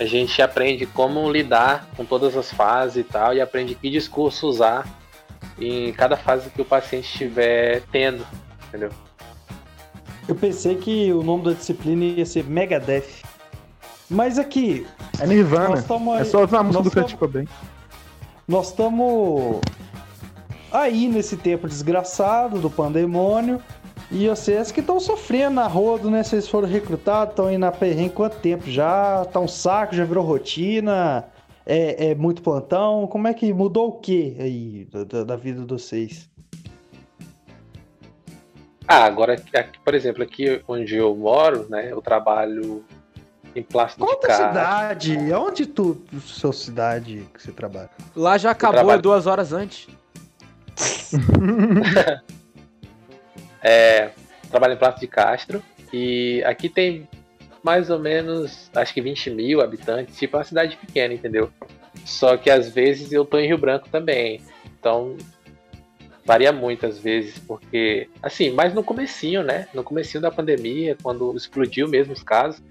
[0.00, 4.46] a gente aprende como lidar com todas as fases e tal, e aprende que discurso
[4.48, 4.86] usar
[5.58, 8.24] em cada fase que o paciente estiver tendo,
[8.68, 8.90] entendeu?
[10.28, 13.22] Eu pensei que o nome da disciplina ia ser Megadeth.
[14.10, 14.86] Mas aqui,
[15.20, 15.68] É Nirvana.
[15.70, 17.48] nós estamos É só ouvir a música nós do tamo- Kurt Cobain.
[18.46, 19.60] Nós estamos
[20.72, 23.60] aí nesse tempo desgraçado do pandemônio.
[24.10, 26.22] E vocês que estão sofrendo na rodo, né?
[26.22, 29.24] Vocês foram recrutados, estão aí na perrengue quanto tempo já?
[29.26, 31.26] Tá um saco, já virou rotina?
[31.70, 33.06] É, é muito plantão?
[33.06, 36.26] Como é que mudou o que aí da, da- da vida de vocês?
[38.86, 42.82] Ah, agora, aqui, por exemplo, aqui onde eu moro, né, eu trabalho
[43.54, 44.48] em plástico de Conta a carro.
[44.48, 47.90] cidade, onde tu, sua cidade que você trabalha?
[48.16, 49.86] Lá já acabou trabalho- duas horas antes.
[53.60, 54.12] É,
[54.50, 55.60] trabalho em Praça de Castro
[55.92, 57.08] e aqui tem
[57.62, 61.50] mais ou menos, acho que 20 mil habitantes, tipo uma cidade pequena, entendeu?
[62.04, 64.40] Só que às vezes eu tô em Rio Branco também,
[64.78, 65.16] então
[66.24, 69.66] varia muito às vezes, porque assim, mas no comecinho, né?
[69.74, 72.62] No comecinho da pandemia, quando explodiu mesmo os casos,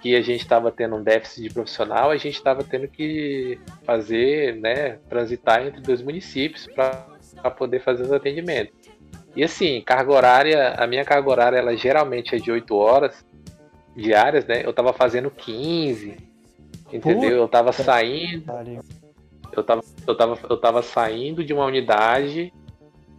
[0.00, 4.56] que a gente estava tendo um déficit de profissional, a gente estava tendo que fazer,
[4.56, 8.74] né, transitar entre dois municípios para poder fazer os atendimentos.
[9.36, 13.24] E assim, carga horária, a minha carga horária ela geralmente é de 8 horas
[13.96, 14.62] diárias, né?
[14.64, 16.16] Eu tava fazendo 15,
[16.92, 17.30] entendeu?
[17.36, 18.44] Eu tava saindo,
[19.52, 22.52] eu tava, eu tava, eu tava saindo de uma unidade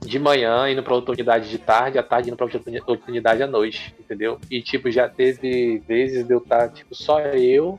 [0.04, 3.12] de manhã, indo pra outra unidade de tarde, à tarde indo pra outra uni- outra
[3.12, 4.40] unidade à noite, entendeu?
[4.50, 7.78] E tipo, já teve vezes de eu estar, tipo, só eu.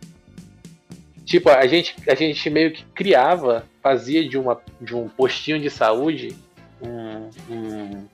[1.25, 5.71] Tipo, a gente, a gente meio que criava, fazia de, uma, de um postinho de
[5.71, 6.37] saúde
[6.81, 8.05] um, um-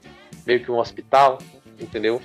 [0.46, 1.38] meio que um hospital,
[1.80, 2.20] entendeu?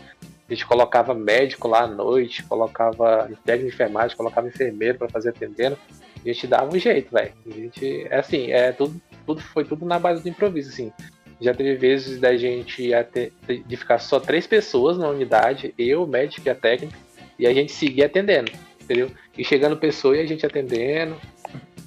[0.50, 5.30] A gente colocava médico lá à noite, colocava técnico de enfermagem, colocava enfermeiro para fazer
[5.30, 5.78] atendendo.
[6.24, 7.32] A gente dava um jeito, velho.
[7.46, 10.92] A gente, é assim, é tudo, tudo foi tudo na base do improviso, assim.
[11.40, 16.08] Já teve vezes da gente até, de ficar só três pessoas na unidade, eu, o
[16.08, 16.98] médico e a técnica,
[17.38, 19.10] e a gente seguir atendendo, entendeu?
[19.38, 21.18] E chegando pessoa e a gente atendendo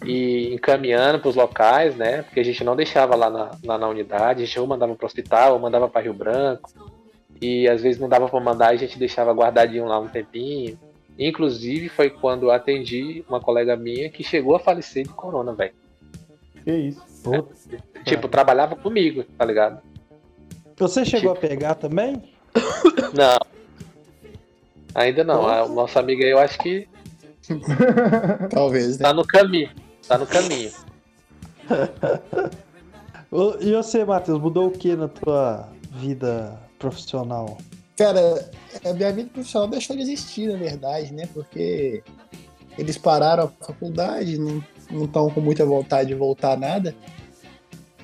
[0.04, 2.22] e encaminhando para os locais, né?
[2.22, 5.06] Porque a gente não deixava lá na, na unidade, a gente ou mandava para o
[5.06, 6.70] hospital, ou mandava para Rio Branco.
[7.40, 10.78] E às vezes não dava para mandar, a gente deixava guardadinho lá um tempinho.
[11.18, 15.74] Inclusive foi quando eu atendi uma colega minha que chegou a falecer de corona, velho.
[16.64, 17.02] Que isso.
[18.04, 19.80] Tipo, trabalhava comigo, tá ligado?
[20.76, 22.22] Você chegou a pegar também?
[23.14, 23.38] Não.
[24.94, 25.46] Ainda não.
[25.46, 26.86] A nossa amiga aí, eu acho que
[28.50, 29.04] Talvez, né?
[29.08, 29.70] tá no caminho.
[30.06, 30.70] Tá no caminho.
[33.60, 37.58] E você, Matheus, mudou o que na tua vida profissional?
[37.96, 38.50] Cara,
[38.84, 41.28] a minha vida profissional deixou de existir, na verdade, né?
[41.32, 42.02] Porque
[42.78, 44.62] eles pararam a faculdade, não
[45.04, 46.94] estão com muita vontade de voltar a nada.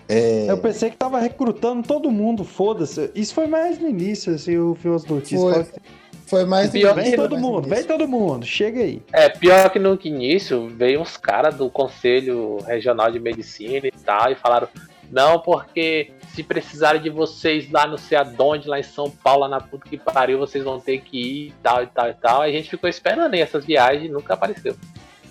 [0.08, 3.10] É, Eu pensei que tava recrutando todo mundo, foda-se.
[3.14, 5.40] Isso foi mais no início, assim, eu vi as notícias.
[5.40, 5.64] Foi.
[5.64, 5.80] Que
[6.26, 9.02] foi mais Pior Vem que todo mundo, vem todo mundo, chega aí.
[9.12, 14.32] É, pior que no início veio uns caras do Conselho Regional de Medicina e tal,
[14.32, 14.66] e falaram,
[15.10, 19.48] não, porque se precisarem de vocês lá não sei aonde, lá em São Paulo, lá
[19.48, 22.42] na puta que pariu, vocês vão ter que ir e tal e tal e tal.
[22.42, 24.76] A gente ficou esperando aí essas viagens e nunca apareceu.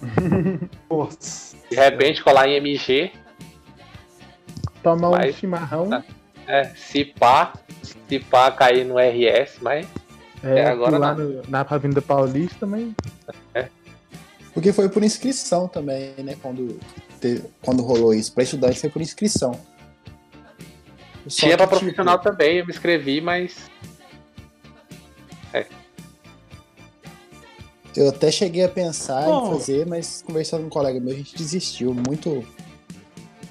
[1.69, 3.11] De repente colar em MG,
[4.83, 5.89] Tomar um Mas- chimarrão.
[5.89, 6.03] Tá.
[6.47, 7.53] é, se pá,
[8.07, 9.87] se pá cair no RS, mas
[10.43, 12.95] É, É, agora lá no, na Avenida Paulista também.
[14.53, 16.35] Porque foi por inscrição também, né?
[16.41, 16.77] Quando,
[17.21, 18.33] te- quando rolou isso.
[18.33, 19.51] Pra estudante foi por inscrição.
[21.27, 23.69] Só tinha pra que, tipo, profissional também, eu me inscrevi, mas
[27.95, 29.47] Eu até cheguei a pensar Bom.
[29.53, 31.93] em fazer, mas conversando com um colega meu, a gente desistiu.
[31.93, 32.45] Muito.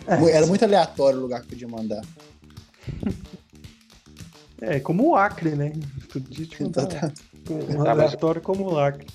[0.07, 2.03] É, Era muito aleatório o lugar que podia mandar.
[4.63, 5.73] É, como o Acre, né?
[6.13, 7.03] Podia te mandar um Tá,
[7.79, 9.07] mas- aleatório como o Acre.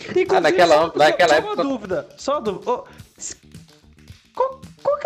[0.00, 2.82] Inclusive, Ah, naquela- só- só- naquela só época- uma dúvida, só uma dúvida.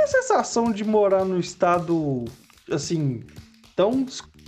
[0.08, 2.24] Sensação de morar num estado,
[2.70, 3.22] assim,
[3.76, 4.04] tão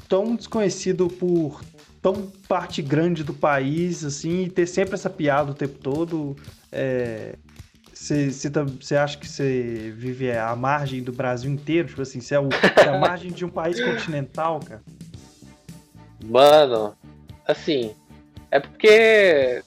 [0.08, 1.62] tão desconhecido por
[2.02, 6.36] tão parte grande do país, assim, e ter sempre essa piada o tempo todo.
[7.94, 11.88] Você acha que você vive à margem do Brasil inteiro?
[11.88, 12.48] Tipo assim, você é, o,
[12.84, 14.82] é a margem de um país continental, cara?
[16.24, 16.96] Mano,
[17.46, 17.94] assim,
[18.50, 19.62] é porque.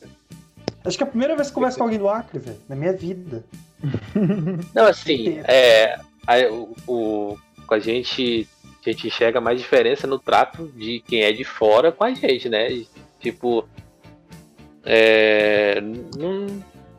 [0.84, 2.92] Acho que é a primeira vez que converso com alguém do Acre, velho, na minha
[2.92, 3.46] vida.
[4.74, 5.98] Não, assim, é.
[6.26, 7.38] A, o, o,
[7.70, 8.48] a gente.
[8.86, 12.50] A gente enxerga mais diferença no trato de quem é de fora com a gente,
[12.50, 12.84] né?
[13.20, 13.66] Tipo.
[14.86, 15.80] É,
[16.18, 16.48] não,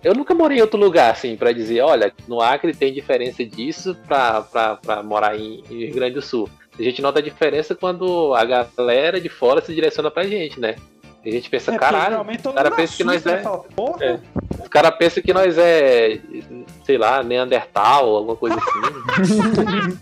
[0.02, 3.94] eu nunca morei em outro lugar, assim, para dizer, olha, no Acre tem diferença disso
[4.06, 6.48] pra morar em, em Rio Grande do Sul.
[6.78, 10.76] A gente nota a diferença quando a galera de fora se direciona pra gente, né?
[11.24, 13.38] A gente pensa, É, caralho, o cara pensa que nós né?
[13.38, 13.42] é.
[13.42, 14.20] Fala, Porra, É.
[14.74, 16.18] Os caras pensam que nós é,
[16.84, 19.98] sei lá, Neandertal ou alguma coisa assim.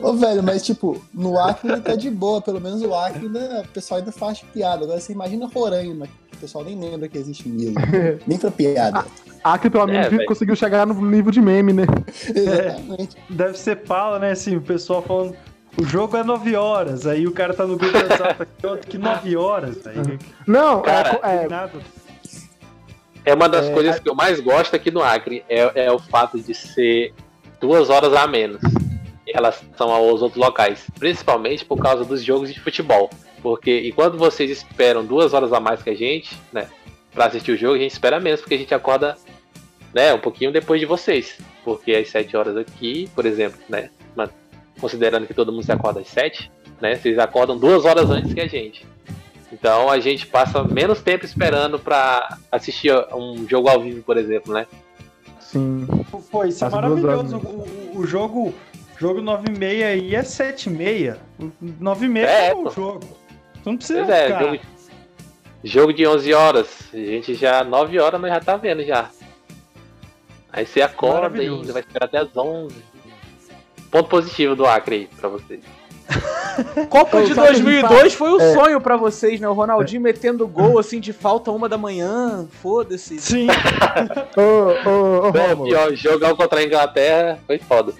[0.00, 3.62] Ô, velho, mas tipo, no Acre ele tá de boa, pelo menos o Acre ainda,
[3.64, 4.82] o pessoal ainda faz piada.
[4.82, 7.76] Agora você imagina Roraima, que o pessoal nem lembra que existe mesmo.
[8.26, 9.04] nem pra piada.
[9.44, 11.84] Acre, pelo menos, É, conseguiu chegar no nível de meme, né?
[12.34, 13.16] Exatamente.
[13.30, 14.32] deve ser pala, né?
[14.32, 15.36] Assim, o pessoal falando.
[15.78, 18.46] O jogo é 9 horas, aí o cara tá no grupo do WhatsApp
[18.88, 20.18] que 9 horas, velho.
[20.46, 21.72] Não, Cara, é, é, Nada.
[23.24, 25.98] É uma das É, coisas que eu mais gosto aqui no Acre, é, é o
[25.98, 27.14] fato de ser
[27.60, 28.60] duas horas a menos
[29.26, 30.86] em relação aos outros locais.
[30.98, 33.08] Principalmente por causa dos jogos de futebol.
[33.40, 36.68] Porque enquanto vocês esperam duas horas a mais que a gente, né?
[37.12, 39.16] Pra assistir o jogo, a gente espera menos, porque a gente acorda
[39.92, 41.38] né, um pouquinho depois de vocês.
[41.64, 43.90] Porque às 7 horas aqui, por exemplo, né?
[44.80, 46.50] Considerando que todo mundo se acorda às 7,
[46.80, 46.96] né?
[46.96, 48.84] Vocês acordam duas horas antes que a gente.
[49.52, 54.52] Então a gente passa menos tempo esperando pra assistir um jogo ao vivo, por exemplo,
[54.54, 54.66] né?
[55.40, 55.86] sim.
[56.30, 57.36] Pô, isso é maravilhoso.
[57.36, 58.54] horas, O, o- jogo.
[58.98, 61.18] Jogo 9 e meia aí é 7 e meia.
[61.60, 63.00] 9 e meia É, é, o jogo.
[63.54, 64.58] Você não precisa Pois é, jogo,
[65.64, 66.68] jogo de 11 horas.
[66.92, 69.10] A gente já, 9 horas, nós já tá vendo já.
[70.52, 72.76] Aí você acorda ainda, vai esperar até as 11.
[73.90, 75.60] Ponto positivo do Acre aí pra vocês.
[76.88, 78.52] Copa de sabe o que a gente 2002 foi o É.
[78.54, 79.48] sonho pra vocês, né?
[79.48, 82.46] O Ronaldinho metendo gol assim de falta uma da manhã.
[82.62, 83.18] Foda-se.
[83.18, 83.46] Sim.
[84.36, 87.92] Ô, ô, ô, É, pior, jogar contra a Inglaterra foi foda.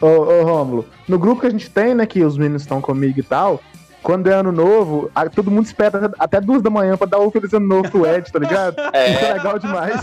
[0.00, 3.20] ô, ô, Rômulo, no grupo que a gente tem, né, que os meninos estão comigo
[3.20, 3.60] e tal,
[4.02, 7.30] quando é ano novo, a- todo mundo espera até- duas da manhã pra dar o
[7.30, 8.76] feliz ano novo pro Ed, tá ligado?
[8.80, 10.00] Isso é É, legal demais.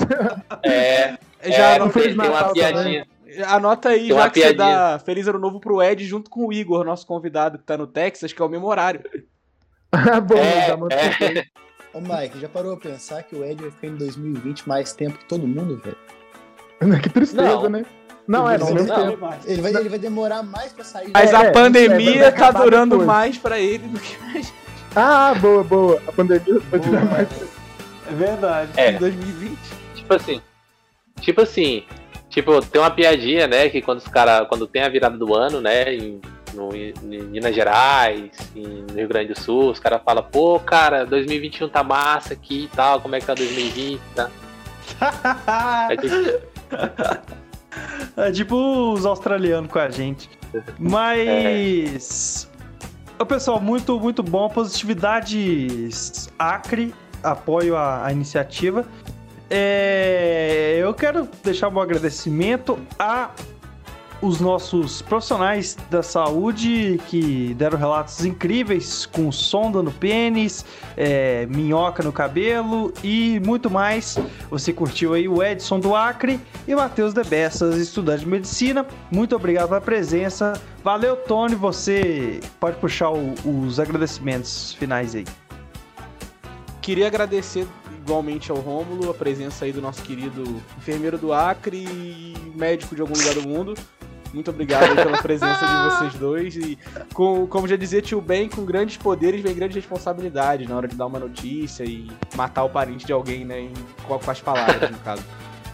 [0.63, 3.05] é, Já é, anota, Feliz tem, tem uma também.
[3.47, 6.53] Anota aí, Tem já que você dá Feliz Ano Novo pro Ed junto com o
[6.53, 9.01] Igor, nosso convidado que tá no Texas, que é o mesmo horário.
[10.27, 11.45] Bom, É, já manda- é,
[11.93, 15.17] Ô, Mike, já parou pra pensar que o Ed vai ficar em 2020 mais tempo
[15.17, 15.97] que todo mundo, velho?
[17.01, 17.69] que tristeza, Não.
[17.69, 17.85] né?
[18.27, 19.09] Não, é, não, Não, mesmo não.
[19.11, 19.29] tempo.
[19.45, 21.09] Ele vai, ele vai demorar mais pra sair.
[21.13, 23.07] Mas É, a é, pandemia é, tá durando depois.
[23.07, 24.17] mais pra ele do que
[24.93, 26.01] Ah, boa, boa.
[26.05, 27.27] A pandemia vai durar mais.
[28.05, 28.71] É verdade.
[28.75, 28.91] É.
[28.91, 29.57] em 2020.
[29.95, 30.41] tipo assim.
[31.21, 31.83] Tipo assim.
[32.37, 33.67] Tipo, tem uma piadinha, né?
[33.67, 34.47] Que quando os caras.
[34.47, 35.91] Quando tem a virada do ano, né?
[35.91, 36.21] Em,
[36.53, 41.03] no, em Minas Gerais, em, no Rio Grande do Sul, os caras falam, pô, cara,
[41.03, 44.29] 2021 tá massa aqui e tal, como é que tá 2020, tá?
[45.89, 46.15] Aí, tipo,
[48.15, 50.29] É tipo os australianos com a gente.
[50.77, 52.47] Mas.
[53.17, 54.47] Ô, pessoal, muito, muito bom.
[54.47, 55.89] Positividade
[56.37, 58.85] Acre, apoio a iniciativa.
[59.49, 63.31] É, eu quero deixar um agradecimento a
[64.19, 70.65] os nossos profissionais da saúde que deram relatos incríveis com sonda no pênis,
[70.97, 74.17] é, minhoca no cabelo e muito mais.
[74.49, 78.87] Você curtiu aí o Edson do Acre e Matheus Debessas, estudante de medicina.
[79.11, 80.53] Muito obrigado pela presença.
[80.83, 81.53] Valeu, Tony.
[81.53, 85.25] Você pode puxar o- os agradecimentos finais aí.
[86.81, 87.67] Queria agradecer
[88.07, 90.41] igualmente ao Rômulo a presença aí do nosso querido
[90.77, 93.73] enfermeiro do Acre e médico de algum lugar do mundo.
[94.33, 96.55] Muito obrigado pela presença de vocês dois.
[96.55, 96.77] E
[97.13, 100.95] com- como já dizia tio Ben, com grandes poderes vem grande responsabilidade na hora de
[100.95, 103.59] dar uma notícia e matar o parente de alguém, né?
[103.61, 103.73] em-
[104.07, 105.23] com, com as palavras, no caso.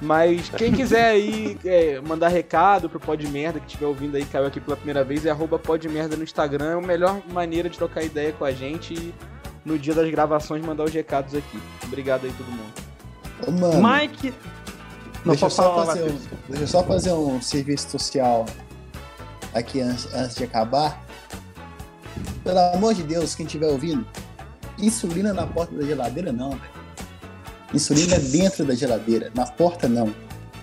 [0.02, 4.48] Mas quem quiser aí é, mandar recado pro Pod Merda que estiver ouvindo aí, caiu
[4.48, 6.72] aqui pela primeira vez, é arroba Pod Merda no Instagram.
[6.72, 9.14] É a melhor maneira de trocar ideia com a gente e
[9.66, 11.60] no dia das gravações mandar os recados aqui.
[11.84, 12.74] Obrigado aí todo mundo.
[13.48, 14.34] Ô, mano, Mike.
[15.26, 16.18] Não, deixa, eu só fazer um,
[16.50, 18.46] deixa eu só fazer um serviço social
[19.54, 21.02] aqui antes, antes de acabar.
[22.44, 24.06] Pelo amor de Deus, quem estiver ouvindo,
[24.78, 26.62] insulina na porta da geladeira não, velho.
[27.74, 30.14] Insulina dentro da geladeira, na porta não.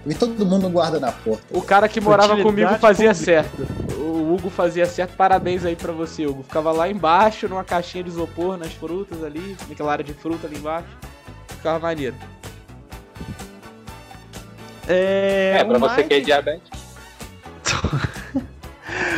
[0.03, 1.43] Porque todo mundo guarda na porta.
[1.51, 3.25] O cara que morava Utilidade comigo fazia pública.
[3.25, 3.90] certo.
[4.51, 5.17] Hugo fazia certo.
[5.17, 6.43] Parabéns aí pra você, Hugo.
[6.43, 10.57] Ficava lá embaixo, numa caixinha de isopor, nas frutas ali, naquela área de fruta ali
[10.59, 10.89] embaixo.
[11.49, 12.17] Ficava maneiro.
[14.89, 16.77] É, É, pra você que é diabético.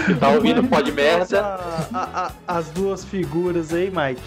[0.06, 1.40] que tá ouvindo pó de merda.
[1.42, 4.22] A- a- a- as duas figuras aí, Mike.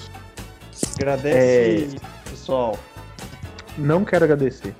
[0.96, 1.98] Agradece,
[2.30, 2.78] pessoal.
[3.78, 4.74] Não quero agradecer.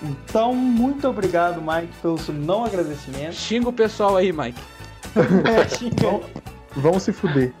[0.00, 3.34] Então, muito obrigado, Mike, pelo seu não agradecimento.
[3.34, 4.60] Xinga o pessoal aí, Mike.
[5.16, 5.92] Aí.
[6.76, 7.52] Vão se fuder.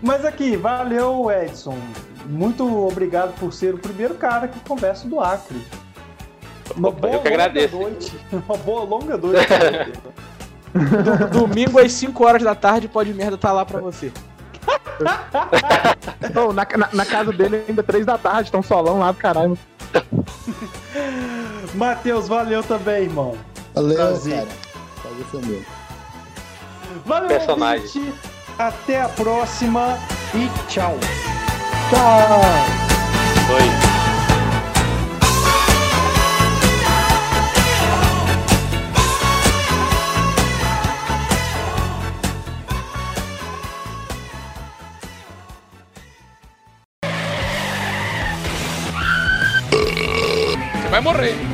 [0.00, 1.78] Mas aqui, valeu, Edson.
[2.26, 5.60] Muito obrigado por ser o primeiro cara que conversa do Acre.
[6.76, 7.76] Uma Opa, eu que longa agradeço.
[7.76, 8.18] Noite.
[8.32, 9.46] Uma boa longa noite.
[11.32, 14.10] Domingo às 5 horas da tarde, pode merda tá lá pra você.
[16.34, 19.58] Não, na, na- na casa dele ainda três da tarde, tão solão lá do caralho.
[21.74, 23.36] Matheus, valeu também, irmão.
[23.74, 24.34] Valeu, Prazer.
[24.44, 24.48] cara.
[25.02, 25.62] Prazer foi meu.
[27.04, 27.84] Valeu, Personagem.
[27.84, 28.14] ouvinte.
[28.58, 29.98] Até a próxima
[30.34, 30.96] e tchau.
[33.46, 33.94] Foi.
[50.82, 51.53] Você vai morrer.